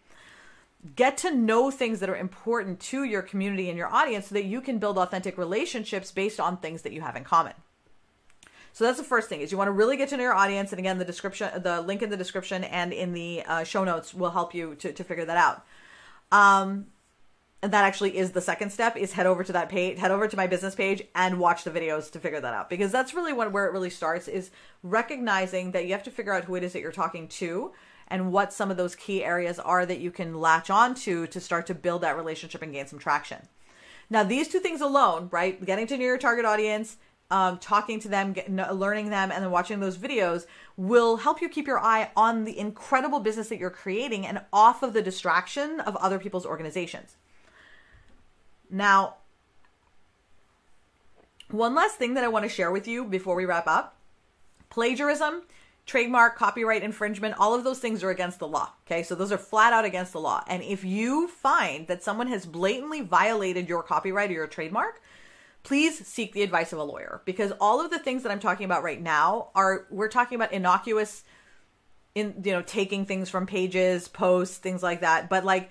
Get 0.97 1.17
to 1.19 1.31
know 1.31 1.71
things 1.71 2.00
that 2.00 2.11
are 2.11 2.17
important 2.17 2.81
to 2.81 3.05
your 3.05 3.23
community 3.23 3.69
and 3.69 3.79
your 3.79 3.93
audience 3.93 4.26
so 4.26 4.35
that 4.35 4.45
you 4.45 4.61
can 4.61 4.79
build 4.79 4.99
authentic 4.99 5.38
relationships 5.38 6.11
based 6.11 6.41
on 6.41 6.57
things 6.57 6.83
that 6.83 6.93
you 6.93 7.00
have 7.00 7.17
in 7.17 7.23
common. 7.25 7.55
So 8.73 8.85
that's 8.85 8.99
the 8.99 9.05
first 9.05 9.29
thing 9.29 9.41
is 9.41 9.52
you 9.52 9.59
want 9.59 9.69
to 9.69 9.73
really 9.73 9.97
get 9.97 10.09
to 10.11 10.17
know 10.17 10.23
your 10.23 10.35
audience. 10.35 10.73
And 10.73 10.79
again, 10.79 10.99
the 10.99 11.05
description, 11.05 11.62
the 11.62 11.83
link 11.83 12.02
in 12.02 12.11
the 12.11 12.17
description 12.17 12.64
and 12.64 12.93
in 12.93 13.12
the 13.12 13.43
uh, 13.47 13.64
show 13.64 13.85
notes 13.85 14.14
will 14.14 14.31
help 14.31 14.55
you 14.55 14.75
to, 14.76 14.93
to 14.93 15.05
figure 15.05 15.26
that 15.26 15.37
out. 15.37 15.64
Um, 16.31 16.87
and 17.62 17.73
that 17.73 17.85
actually 17.85 18.17
is 18.17 18.33
the 18.33 18.41
second 18.41 18.71
step 18.71 18.97
is 18.97 19.12
head 19.12 19.26
over 19.26 19.45
to 19.45 19.52
that 19.52 19.69
page, 19.69 19.99
head 19.99 20.11
over 20.11 20.26
to 20.26 20.37
my 20.37 20.49
business 20.49 20.75
page 20.75 21.02
and 21.14 21.38
watch 21.38 21.62
the 21.62 21.71
videos 21.71 22.11
to 22.11 22.19
figure 22.19 22.41
that 22.41 22.55
out. 22.55 22.69
Because 22.69 22.91
that's 22.91 23.14
really 23.14 23.33
what, 23.33 23.52
where 23.52 23.67
it 23.67 23.73
really 23.73 23.91
starts 23.91 24.26
is 24.26 24.50
recognizing 24.83 25.71
that 25.73 25.87
you 25.87 25.93
have 25.93 26.02
to 26.02 26.11
figure 26.11 26.33
out 26.33 26.45
who 26.45 26.57
it 26.57 26.64
is 26.64 26.73
that 26.73 26.81
you're 26.81 26.91
talking 26.91 27.29
to 27.29 27.73
and 28.09 28.33
what 28.33 28.52
some 28.52 28.71
of 28.71 28.76
those 28.76 28.97
key 28.97 29.23
areas 29.23 29.61
are 29.61 29.87
that 29.87 30.00
you 30.00 30.11
can 30.11 30.41
latch 30.41 30.71
onto 30.71 31.26
to 31.29 31.41
start 31.41 31.67
to 31.67 31.75
build 31.75 32.02
that 32.02 32.17
relationship 32.17 32.62
and 32.62 32.73
gain 32.73 32.87
some 32.87 32.99
traction. 32.99 33.49
Now, 34.11 34.25
these 34.25 34.49
two 34.49 34.59
things 34.59 34.81
alone, 34.81 35.29
right? 35.31 35.64
Getting 35.64 35.87
to 35.87 35.97
know 35.97 36.05
your 36.05 36.19
target 36.19 36.45
audience 36.45 36.97
um, 37.32 37.58
talking 37.58 37.98
to 38.00 38.08
them, 38.08 38.34
get, 38.34 38.52
learning 38.52 39.08
them, 39.08 39.32
and 39.32 39.42
then 39.42 39.50
watching 39.50 39.80
those 39.80 39.96
videos 39.96 40.44
will 40.76 41.16
help 41.16 41.40
you 41.40 41.48
keep 41.48 41.66
your 41.66 41.80
eye 41.80 42.10
on 42.14 42.44
the 42.44 42.56
incredible 42.58 43.20
business 43.20 43.48
that 43.48 43.58
you're 43.58 43.70
creating 43.70 44.26
and 44.26 44.42
off 44.52 44.82
of 44.82 44.92
the 44.92 45.00
distraction 45.00 45.80
of 45.80 45.96
other 45.96 46.18
people's 46.18 46.44
organizations. 46.44 47.16
Now, 48.70 49.16
one 51.50 51.74
last 51.74 51.96
thing 51.96 52.12
that 52.14 52.22
I 52.22 52.28
want 52.28 52.44
to 52.44 52.50
share 52.50 52.70
with 52.70 52.86
you 52.86 53.04
before 53.04 53.34
we 53.34 53.46
wrap 53.46 53.66
up 53.66 53.96
plagiarism, 54.68 55.42
trademark, 55.86 56.36
copyright 56.36 56.82
infringement, 56.82 57.34
all 57.38 57.54
of 57.54 57.64
those 57.64 57.78
things 57.78 58.04
are 58.04 58.10
against 58.10 58.40
the 58.40 58.48
law. 58.48 58.72
Okay, 58.86 59.02
so 59.02 59.14
those 59.14 59.32
are 59.32 59.38
flat 59.38 59.72
out 59.72 59.86
against 59.86 60.12
the 60.12 60.20
law. 60.20 60.44
And 60.46 60.62
if 60.62 60.84
you 60.84 61.28
find 61.28 61.86
that 61.86 62.02
someone 62.02 62.28
has 62.28 62.44
blatantly 62.44 63.00
violated 63.00 63.71
your 63.71 63.82
copyright 63.82 64.30
or 64.30 64.34
your 64.34 64.47
trademark, 64.47 65.00
please 65.62 66.06
seek 66.06 66.32
the 66.32 66.42
advice 66.42 66.72
of 66.72 66.78
a 66.78 66.84
lawyer 66.84 67.22
because 67.25 67.52
all 67.60 67.80
of 67.80 67.90
the 67.90 67.98
things 67.98 68.22
that 68.22 68.32
I'm 68.32 68.40
talking 68.40 68.64
about 68.64 68.82
right 68.82 69.00
now 69.00 69.50
are 69.54 69.86
we're 69.90 70.08
talking 70.08 70.36
about 70.36 70.52
innocuous 70.52 71.25
in 72.14 72.42
you 72.44 72.52
know 72.52 72.62
taking 72.62 73.06
things 73.06 73.30
from 73.30 73.46
pages, 73.46 74.08
posts, 74.08 74.58
things 74.58 74.82
like 74.82 75.00
that, 75.00 75.28
but 75.28 75.44
like 75.44 75.70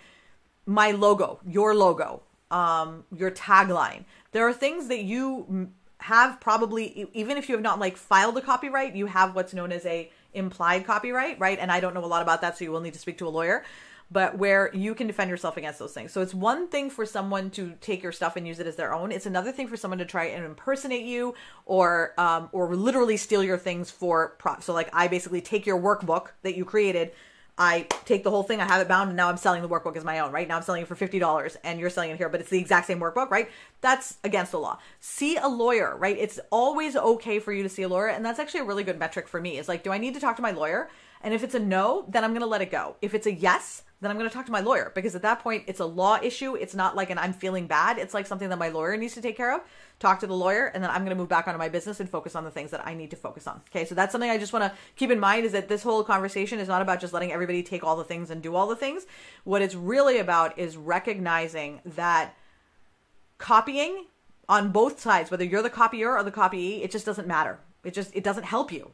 my 0.65 0.91
logo, 0.91 1.39
your 1.45 1.75
logo, 1.75 2.23
um 2.49 3.03
your 3.15 3.31
tagline. 3.31 4.05
There 4.31 4.47
are 4.47 4.53
things 4.53 4.87
that 4.87 5.03
you 5.03 5.71
have 5.99 6.39
probably 6.39 7.07
even 7.13 7.37
if 7.37 7.49
you 7.49 7.55
have 7.55 7.63
not 7.63 7.79
like 7.79 7.97
filed 7.97 8.37
a 8.37 8.41
copyright, 8.41 8.95
you 8.95 9.05
have 9.07 9.35
what's 9.35 9.53
known 9.53 9.71
as 9.71 9.85
a 9.85 10.11
implied 10.33 10.85
copyright, 10.85 11.39
right? 11.39 11.59
And 11.59 11.71
I 11.71 11.79
don't 11.79 11.93
know 11.93 12.03
a 12.03 12.07
lot 12.07 12.21
about 12.21 12.41
that 12.41 12.57
so 12.57 12.63
you 12.63 12.71
will 12.71 12.81
need 12.81 12.93
to 12.93 12.99
speak 12.99 13.17
to 13.19 13.27
a 13.27 13.29
lawyer 13.29 13.63
but 14.11 14.37
where 14.37 14.69
you 14.73 14.93
can 14.93 15.07
defend 15.07 15.29
yourself 15.29 15.55
against 15.55 15.79
those 15.79 15.93
things. 15.93 16.11
So 16.11 16.21
it's 16.21 16.33
one 16.33 16.67
thing 16.67 16.89
for 16.89 17.05
someone 17.05 17.49
to 17.51 17.75
take 17.79 18.03
your 18.03 18.11
stuff 18.11 18.35
and 18.35 18.45
use 18.45 18.59
it 18.59 18.67
as 18.67 18.75
their 18.75 18.93
own. 18.93 19.11
It's 19.11 19.25
another 19.25 19.53
thing 19.53 19.67
for 19.67 19.77
someone 19.77 19.99
to 19.99 20.05
try 20.05 20.25
and 20.25 20.43
impersonate 20.43 21.05
you 21.05 21.33
or 21.65 22.13
um, 22.17 22.49
or 22.51 22.75
literally 22.75 23.15
steal 23.15 23.43
your 23.43 23.57
things 23.57 23.89
for 23.89 24.35
prop. 24.37 24.63
So 24.63 24.73
like 24.73 24.89
I 24.91 25.07
basically 25.07 25.39
take 25.39 25.65
your 25.65 25.79
workbook 25.79 26.27
that 26.43 26.55
you 26.55 26.65
created. 26.65 27.11
I 27.57 27.81
take 28.05 28.23
the 28.23 28.31
whole 28.31 28.43
thing, 28.43 28.59
I 28.59 28.65
have 28.65 28.81
it 28.81 28.87
bound, 28.87 29.09
and 29.09 29.17
now 29.17 29.29
I'm 29.29 29.37
selling 29.37 29.61
the 29.61 29.69
workbook 29.69 29.95
as 29.95 30.03
my 30.03 30.19
own, 30.19 30.31
right? 30.31 30.47
Now 30.47 30.55
I'm 30.55 30.63
selling 30.63 30.81
it 30.81 30.87
for 30.87 30.95
$50 30.95 31.57
and 31.63 31.79
you're 31.79 31.89
selling 31.91 32.09
it 32.09 32.17
here, 32.17 32.29
but 32.29 32.39
it's 32.39 32.49
the 32.49 32.57
exact 32.57 32.87
same 32.87 32.99
workbook, 32.99 33.29
right? 33.29 33.51
That's 33.81 34.17
against 34.23 34.53
the 34.53 34.59
law. 34.59 34.79
See 34.99 35.35
a 35.35 35.47
lawyer, 35.47 35.95
right? 35.95 36.17
It's 36.17 36.39
always 36.49 36.95
okay 36.95 37.39
for 37.39 37.53
you 37.53 37.61
to 37.61 37.69
see 37.69 37.83
a 37.83 37.89
lawyer. 37.89 38.07
And 38.07 38.25
that's 38.25 38.39
actually 38.39 38.61
a 38.61 38.65
really 38.65 38.83
good 38.83 38.97
metric 38.97 39.27
for 39.27 39.39
me. 39.39 39.57
Is 39.57 39.67
like, 39.67 39.83
do 39.83 39.91
I 39.91 39.99
need 39.99 40.15
to 40.15 40.19
talk 40.19 40.37
to 40.37 40.41
my 40.41 40.51
lawyer? 40.51 40.89
And 41.23 41.33
if 41.33 41.43
it's 41.43 41.55
a 41.55 41.59
no, 41.59 42.05
then 42.07 42.23
I'm 42.23 42.31
going 42.31 42.41
to 42.41 42.47
let 42.47 42.61
it 42.61 42.71
go. 42.71 42.95
If 43.01 43.13
it's 43.13 43.27
a 43.27 43.33
yes, 43.33 43.83
then 44.01 44.09
I'm 44.09 44.17
going 44.17 44.27
to 44.27 44.33
talk 44.33 44.47
to 44.47 44.51
my 44.51 44.61
lawyer 44.61 44.91
because 44.95 45.15
at 45.15 45.21
that 45.21 45.39
point 45.41 45.63
it's 45.67 45.79
a 45.79 45.85
law 45.85 46.19
issue. 46.21 46.55
It's 46.55 46.73
not 46.73 46.95
like 46.95 47.11
an 47.11 47.19
I'm 47.19 47.33
feeling 47.33 47.67
bad. 47.67 47.99
It's 47.99 48.15
like 48.15 48.25
something 48.25 48.49
that 48.49 48.57
my 48.57 48.69
lawyer 48.69 48.97
needs 48.97 49.13
to 49.13 49.21
take 49.21 49.37
care 49.37 49.53
of. 49.53 49.61
Talk 49.99 50.19
to 50.21 50.27
the 50.27 50.35
lawyer 50.35 50.65
and 50.65 50.83
then 50.83 50.89
I'm 50.89 51.01
going 51.01 51.11
to 51.11 51.15
move 51.15 51.29
back 51.29 51.47
onto 51.47 51.59
my 51.59 51.69
business 51.69 51.99
and 51.99 52.09
focus 52.09 52.35
on 52.35 52.43
the 52.43 52.49
things 52.49 52.71
that 52.71 52.85
I 52.85 52.95
need 52.95 53.11
to 53.11 53.15
focus 53.15 53.45
on. 53.45 53.61
Okay, 53.69 53.85
so 53.85 53.93
that's 53.93 54.11
something 54.11 54.29
I 54.29 54.39
just 54.39 54.53
want 54.53 54.65
to 54.65 54.77
keep 54.95 55.11
in 55.11 55.19
mind 55.19 55.45
is 55.45 55.51
that 55.51 55.69
this 55.69 55.83
whole 55.83 56.03
conversation 56.03 56.59
is 56.59 56.67
not 56.67 56.81
about 56.81 56.99
just 56.99 57.13
letting 57.13 57.31
everybody 57.31 57.61
take 57.61 57.83
all 57.83 57.95
the 57.95 58.03
things 58.03 58.31
and 58.31 58.41
do 58.41 58.55
all 58.55 58.67
the 58.67 58.75
things. 58.75 59.05
What 59.43 59.61
it's 59.61 59.75
really 59.75 60.17
about 60.17 60.57
is 60.57 60.75
recognizing 60.77 61.81
that 61.85 62.33
copying 63.37 64.05
on 64.49 64.71
both 64.71 64.99
sides, 64.99 65.29
whether 65.29 65.43
you're 65.43 65.61
the 65.61 65.69
copier 65.69 66.11
or 66.11 66.23
the 66.23 66.31
copyee, 66.31 66.81
it 66.81 66.89
just 66.89 67.05
doesn't 67.05 67.27
matter. 67.27 67.59
It 67.83 67.93
just 67.93 68.15
it 68.15 68.23
doesn't 68.23 68.43
help 68.43 68.71
you. 68.71 68.91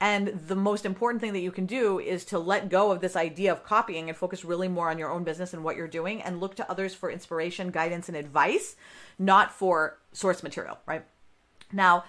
And 0.00 0.28
the 0.46 0.54
most 0.54 0.86
important 0.86 1.20
thing 1.20 1.32
that 1.32 1.40
you 1.40 1.50
can 1.50 1.66
do 1.66 1.98
is 1.98 2.24
to 2.26 2.38
let 2.38 2.68
go 2.68 2.92
of 2.92 3.00
this 3.00 3.16
idea 3.16 3.50
of 3.50 3.64
copying 3.64 4.08
and 4.08 4.16
focus 4.16 4.44
really 4.44 4.68
more 4.68 4.90
on 4.90 4.98
your 4.98 5.10
own 5.10 5.24
business 5.24 5.52
and 5.52 5.64
what 5.64 5.76
you're 5.76 5.88
doing 5.88 6.22
and 6.22 6.40
look 6.40 6.54
to 6.56 6.70
others 6.70 6.94
for 6.94 7.10
inspiration, 7.10 7.70
guidance, 7.70 8.08
and 8.08 8.16
advice, 8.16 8.76
not 9.18 9.52
for 9.52 9.98
source 10.12 10.42
material, 10.44 10.78
right? 10.86 11.04
Now, 11.72 12.04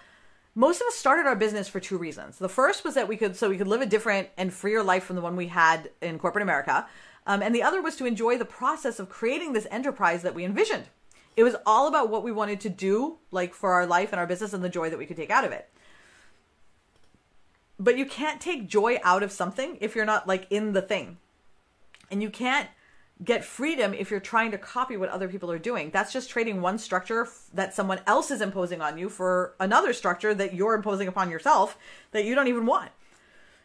most 0.54 0.82
of 0.82 0.88
us 0.88 0.96
started 0.96 1.26
our 1.26 1.36
business 1.36 1.68
for 1.68 1.80
two 1.80 1.98
reasons. 1.98 2.38
The 2.38 2.50
first 2.50 2.84
was 2.84 2.94
that 2.94 3.08
we 3.08 3.18
could 3.18 3.36
so 3.36 3.50
we 3.50 3.58
could 3.58 3.68
live 3.68 3.82
a 3.82 3.88
different 3.88 4.30
and 4.38 4.54
freer 4.54 4.84
life 4.84 5.04
from 5.04 5.16
the 5.16 5.22
one 5.22 5.36
we 5.36 5.48
had 5.48 5.90
in 6.02 6.20
corporate 6.20 6.44
America. 6.44 6.88
Um, 7.26 7.42
and 7.42 7.56
the 7.56 7.64
other 7.64 7.82
was 7.82 7.96
to 7.98 8.06
enjoy 8.06 8.38
the 8.38 8.46
process 8.46 9.00
of 9.00 9.10
creating 9.10 9.54
this 9.54 9.68
enterprise 9.72 10.22
that 10.22 10.36
we 10.36 10.46
envisioned. 10.46 10.86
It 11.36 11.44
was 11.44 11.56
all 11.66 11.88
about 11.88 12.10
what 12.10 12.24
we 12.24 12.32
wanted 12.32 12.60
to 12.62 12.70
do, 12.70 13.18
like 13.32 13.54
for 13.54 13.72
our 13.72 13.86
life 13.86 14.12
and 14.12 14.20
our 14.20 14.28
business, 14.28 14.54
and 14.54 14.64
the 14.64 14.70
joy 14.70 14.90
that 14.90 14.98
we 15.00 15.06
could 15.06 15.18
take 15.18 15.30
out 15.30 15.46
of 15.46 15.52
it 15.52 15.70
but 17.80 17.98
you 17.98 18.06
can't 18.06 18.42
take 18.42 18.68
joy 18.68 19.00
out 19.04 19.24
of 19.24 19.32
something 19.32 19.78
if 19.80 19.96
you're 19.96 20.06
not 20.06 20.28
like 20.28 20.46
in 20.50 20.74
the 20.74 20.82
thing. 20.82 21.18
And 22.12 22.22
you 22.22 22.30
can't 22.30 22.68
get 23.24 23.44
freedom 23.44 23.94
if 23.94 24.12
you're 24.12 24.20
trying 24.20 24.52
to 24.52 24.58
copy 24.58 24.98
what 24.98 25.10
other 25.10 25.28
people 25.28 25.52
are 25.52 25.60
doing. 25.60 25.90
That's 25.92 26.14
just 26.14 26.30
trading 26.30 26.62
one 26.62 26.78
structure 26.78 27.28
that 27.54 27.74
someone 27.74 28.02
else 28.08 28.32
is 28.32 28.42
imposing 28.42 28.82
on 28.82 28.98
you 28.98 29.10
for 29.10 29.56
another 29.60 29.94
structure 29.94 30.34
that 30.34 30.54
you're 30.54 30.74
imposing 30.74 31.08
upon 31.08 31.30
yourself 31.30 31.78
that 32.12 32.26
you 32.26 32.36
don't 32.36 32.48
even 32.48 32.66
want. 32.66 32.92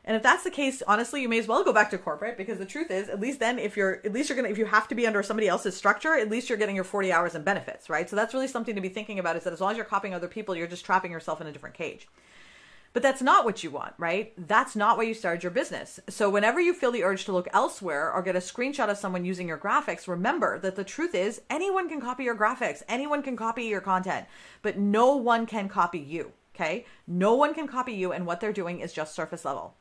And 0.06 0.16
if 0.16 0.22
that's 0.22 0.44
the 0.44 0.50
case, 0.50 0.82
honestly, 0.86 1.22
you 1.22 1.30
may 1.30 1.38
as 1.38 1.48
well 1.48 1.64
go 1.64 1.72
back 1.72 1.90
to 1.90 1.98
corporate 1.98 2.36
because 2.36 2.58
the 2.58 2.66
truth 2.66 2.90
is, 2.90 3.08
at 3.08 3.20
least 3.20 3.40
then, 3.40 3.58
if 3.58 3.74
you're, 3.74 4.02
at 4.04 4.12
least 4.12 4.28
you're 4.28 4.36
gonna, 4.36 4.50
if 4.50 4.58
you 4.58 4.66
have 4.66 4.86
to 4.88 4.94
be 4.94 5.06
under 5.06 5.22
somebody 5.22 5.48
else's 5.48 5.76
structure, 5.76 6.14
at 6.14 6.28
least 6.28 6.48
you're 6.48 6.58
getting 6.58 6.74
your 6.74 6.84
40 6.84 7.10
hours 7.10 7.34
and 7.34 7.42
benefits, 7.44 7.88
right? 7.88 8.10
So 8.10 8.14
that's 8.14 8.34
really 8.34 8.48
something 8.48 8.74
to 8.74 8.82
be 8.82 8.90
thinking 8.90 9.18
about 9.18 9.36
is 9.36 9.44
that 9.44 9.54
as 9.54 9.62
long 9.62 9.70
as 9.70 9.76
you're 9.78 9.86
copying 9.86 10.12
other 10.12 10.28
people, 10.28 10.54
you're 10.54 10.66
just 10.66 10.84
trapping 10.84 11.10
yourself 11.10 11.40
in 11.40 11.46
a 11.46 11.52
different 11.52 11.74
cage. 11.74 12.06
But 12.94 13.02
that's 13.02 13.20
not 13.20 13.44
what 13.44 13.64
you 13.64 13.72
want, 13.72 13.92
right? 13.98 14.32
That's 14.38 14.76
not 14.76 14.96
why 14.96 15.02
you 15.02 15.14
started 15.14 15.42
your 15.42 15.50
business. 15.50 15.98
So 16.08 16.30
whenever 16.30 16.60
you 16.60 16.72
feel 16.72 16.92
the 16.92 17.02
urge 17.02 17.24
to 17.24 17.32
look 17.32 17.48
elsewhere 17.52 18.10
or 18.10 18.22
get 18.22 18.36
a 18.36 18.38
screenshot 18.38 18.88
of 18.88 18.96
someone 18.96 19.24
using 19.24 19.48
your 19.48 19.58
graphics, 19.58 20.06
remember 20.06 20.60
that 20.60 20.76
the 20.76 20.84
truth 20.84 21.12
is 21.12 21.42
anyone 21.50 21.88
can 21.88 22.00
copy 22.00 22.22
your 22.22 22.36
graphics, 22.36 22.84
anyone 22.88 23.20
can 23.20 23.36
copy 23.36 23.64
your 23.64 23.80
content, 23.80 24.26
but 24.62 24.78
no 24.78 25.16
one 25.16 25.44
can 25.44 25.68
copy 25.68 25.98
you, 25.98 26.30
okay? 26.54 26.86
No 27.08 27.34
one 27.34 27.52
can 27.52 27.66
copy 27.66 27.92
you 27.92 28.12
and 28.12 28.26
what 28.26 28.40
they're 28.40 28.52
doing 28.52 28.78
is 28.78 28.92
just 28.92 29.12
surface 29.12 29.44
level. 29.44 29.74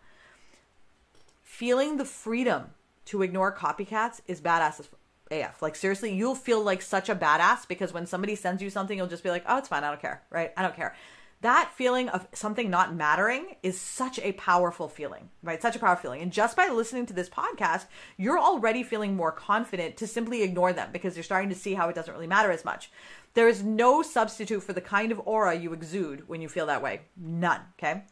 Feeling 1.43 1.97
the 1.97 2.05
freedom 2.05 2.71
to 3.05 3.21
ignore 3.21 3.55
copycats 3.55 4.21
is 4.27 4.41
badass 4.41 4.79
as 4.79 4.89
AF. 5.29 5.61
Like 5.61 5.75
seriously, 5.75 6.15
you'll 6.15 6.33
feel 6.33 6.63
like 6.63 6.81
such 6.81 7.09
a 7.09 7.15
badass 7.15 7.67
because 7.67 7.93
when 7.93 8.07
somebody 8.07 8.35
sends 8.35 8.63
you 8.63 8.71
something, 8.71 8.97
you'll 8.97 9.07
just 9.07 9.23
be 9.23 9.29
like, 9.29 9.43
"Oh, 9.47 9.57
it's 9.57 9.67
fine. 9.67 9.83
I 9.83 9.89
don't 9.89 10.01
care." 10.01 10.23
Right? 10.29 10.51
I 10.57 10.61
don't 10.61 10.75
care. 10.75 10.95
That 11.43 11.73
feeling 11.75 12.07
of 12.07 12.25
something 12.31 12.69
not 12.69 12.95
mattering 12.95 13.57
is 13.63 13.77
such 13.77 14.17
a 14.19 14.31
powerful 14.31 14.87
feeling, 14.87 15.29
right? 15.43 15.61
Such 15.61 15.75
a 15.75 15.79
powerful 15.79 16.03
feeling. 16.03 16.21
And 16.21 16.31
just 16.31 16.55
by 16.55 16.69
listening 16.69 17.05
to 17.07 17.13
this 17.13 17.27
podcast, 17.27 17.87
you're 18.15 18.39
already 18.39 18.81
feeling 18.81 19.17
more 19.17 19.33
confident 19.33 19.97
to 19.97 20.07
simply 20.07 20.41
ignore 20.41 20.71
them 20.71 20.91
because 20.93 21.17
you're 21.17 21.23
starting 21.23 21.49
to 21.49 21.55
see 21.55 21.73
how 21.73 21.89
it 21.89 21.95
doesn't 21.95 22.13
really 22.13 22.27
matter 22.27 22.49
as 22.49 22.63
much. 22.63 22.91
There 23.33 23.49
is 23.49 23.61
no 23.61 24.01
substitute 24.01 24.63
for 24.63 24.71
the 24.71 24.79
kind 24.79 25.11
of 25.11 25.21
aura 25.25 25.53
you 25.53 25.73
exude 25.73 26.29
when 26.29 26.39
you 26.39 26.47
feel 26.47 26.67
that 26.67 26.81
way. 26.81 27.01
None, 27.17 27.59
okay? 27.77 28.03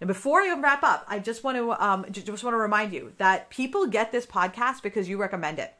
And 0.00 0.08
before 0.08 0.40
I 0.40 0.52
wrap 0.58 0.82
up, 0.82 1.04
I 1.06 1.20
just 1.20 1.44
want 1.44 1.56
to 1.56 1.70
um, 1.72 2.04
just 2.10 2.42
want 2.42 2.54
to 2.54 2.58
remind 2.58 2.92
you 2.92 3.12
that 3.18 3.48
people 3.48 3.86
get 3.86 4.10
this 4.10 4.26
podcast 4.26 4.82
because 4.82 5.08
you 5.08 5.18
recommend 5.18 5.60
it. 5.60 5.72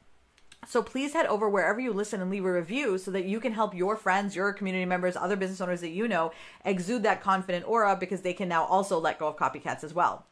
So 0.66 0.82
please 0.82 1.12
head 1.12 1.26
over 1.26 1.48
wherever 1.48 1.78
you 1.78 1.92
listen 1.92 2.20
and 2.20 2.30
leave 2.30 2.44
a 2.44 2.52
review 2.52 2.98
so 2.98 3.10
that 3.12 3.24
you 3.24 3.38
can 3.38 3.52
help 3.52 3.74
your 3.74 3.96
friends, 3.96 4.34
your 4.34 4.52
community 4.52 4.84
members, 4.84 5.16
other 5.16 5.36
business 5.36 5.60
owners 5.60 5.80
that 5.80 5.90
you 5.90 6.08
know 6.08 6.32
exude 6.64 7.04
that 7.04 7.22
confident 7.22 7.68
aura 7.68 7.96
because 7.96 8.22
they 8.22 8.32
can 8.32 8.48
now 8.48 8.64
also 8.64 8.98
let 8.98 9.18
go 9.18 9.28
of 9.28 9.36
copycats 9.36 9.84
as 9.84 9.94
well. 9.94 10.26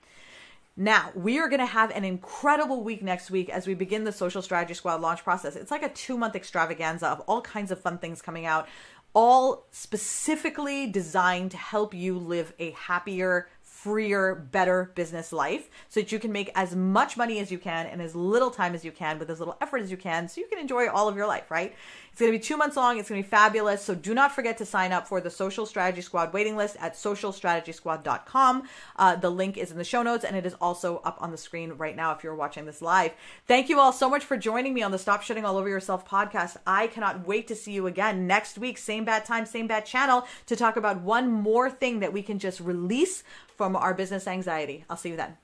Now, 0.77 1.12
we 1.14 1.38
are 1.38 1.49
going 1.49 1.61
to 1.61 1.66
have 1.66 1.92
an 1.92 2.05
incredible 2.05 2.83
week 2.83 3.01
next 3.01 3.31
week 3.31 3.49
as 3.49 3.64
we 3.64 3.75
begin 3.75 4.03
the 4.03 4.11
Social 4.11 4.42
Strategy 4.42 4.75
Squad 4.75 5.01
launch 5.01 5.23
process. 5.23 5.55
It's 5.55 5.70
like 5.70 5.85
a 5.85 5.88
two 5.88 6.18
month 6.18 6.35
extravaganza 6.35 7.07
of 7.07 7.20
all 7.20 7.40
kinds 7.40 7.70
of 7.70 7.79
fun 7.81 7.99
things 7.99 8.20
coming 8.20 8.44
out, 8.44 8.68
all 9.14 9.66
specifically 9.70 10.88
designed 10.88 11.53
to 11.53 11.57
help 11.57 11.94
you 11.94 12.18
live 12.18 12.53
a 12.59 12.73
happier, 12.73 13.49
freer, 13.85 14.35
better 14.35 14.90
business 14.94 15.31
life 15.31 15.68
so 15.90 16.01
that 16.01 16.11
you 16.11 16.18
can 16.18 16.33
make 16.33 16.51
as 16.55 16.75
much 16.75 17.18
money 17.18 17.38
as 17.38 17.53
you 17.53 17.59
can 17.59 17.87
in 17.87 18.01
as 18.01 18.16
little 18.16 18.51
time 18.51 18.75
as 18.75 18.83
you 18.83 18.90
can 18.90 19.18
with 19.18 19.29
as 19.29 19.40
little 19.40 19.59
effort 19.61 19.83
as 19.83 19.90
you 19.90 19.97
can 19.99 20.27
so 20.27 20.40
you 20.40 20.47
can 20.47 20.59
enjoy 20.59 20.88
all 20.88 21.07
of 21.07 21.16
your 21.16 21.27
life, 21.27 21.51
right? 21.51 21.75
It's 22.11 22.20
going 22.20 22.33
to 22.33 22.38
be 22.38 22.42
two 22.42 22.57
months 22.57 22.77
long. 22.77 22.99
It's 22.99 23.11
going 23.11 23.20
to 23.20 23.27
be 23.27 23.29
fabulous. 23.29 23.83
So 23.83 23.94
do 23.94 24.14
not 24.14 24.33
forget 24.33 24.57
to 24.59 24.64
sign 24.64 24.92
up 24.92 25.07
for 25.07 25.20
the 25.20 25.31
Social 25.31 25.66
Strategy 25.66 26.01
Squad 26.01 26.33
waiting 26.33 26.57
list 26.57 26.77
at 26.81 26.94
socialstrategysquad.com. 26.94 28.68
Uh, 28.97 29.16
the 29.16 29.31
link 29.31 29.59
is 29.59 29.70
in 29.70 29.77
the 29.77 29.85
show 29.85 30.03
notes 30.03 30.25
and 30.25 30.35
it 30.35 30.47
is 30.47 30.55
also 30.61 31.03
up 31.05 31.18
on 31.20 31.31
the 31.31 31.37
screen 31.37 31.73
right 31.73 31.97
now 31.97 32.12
if 32.12 32.25
you're 32.25 32.35
watching 32.35 32.64
this 32.64 32.81
live. 32.81 33.12
Thank 33.47 33.68
you 33.68 33.81
all 33.81 33.92
so 33.92 34.09
much 34.09 34.25
for 34.25 34.38
joining 34.38 34.73
me 34.73 34.83
on 34.83 34.92
the 34.92 34.99
Stop 34.99 35.23
Shoulding 35.23 35.44
All 35.44 35.59
Over 35.59 35.68
Yourself 35.68 36.09
podcast. 36.09 36.57
I 36.66 36.87
cannot 36.87 37.27
wait 37.27 37.49
to 37.49 37.55
see 37.55 37.73
you 37.73 37.87
again 37.87 38.27
next 38.27 38.57
week, 38.59 38.79
same 38.79 39.05
bad 39.05 39.27
time, 39.27 39.44
same 39.44 39.66
bad 39.66 39.85
channel, 39.85 40.25
to 40.47 40.55
talk 40.57 40.77
about 40.77 41.01
one 41.01 41.31
more 41.31 41.68
thing 41.68 41.99
that 41.99 42.12
we 42.12 42.23
can 42.23 42.38
just 42.38 42.61
release 42.61 43.25
from 43.56 43.76
our 43.76 43.94
business 43.94 44.26
anxiety. 44.26 44.84
I'll 44.88 44.96
see 44.96 45.10
you 45.10 45.16
then. 45.16 45.36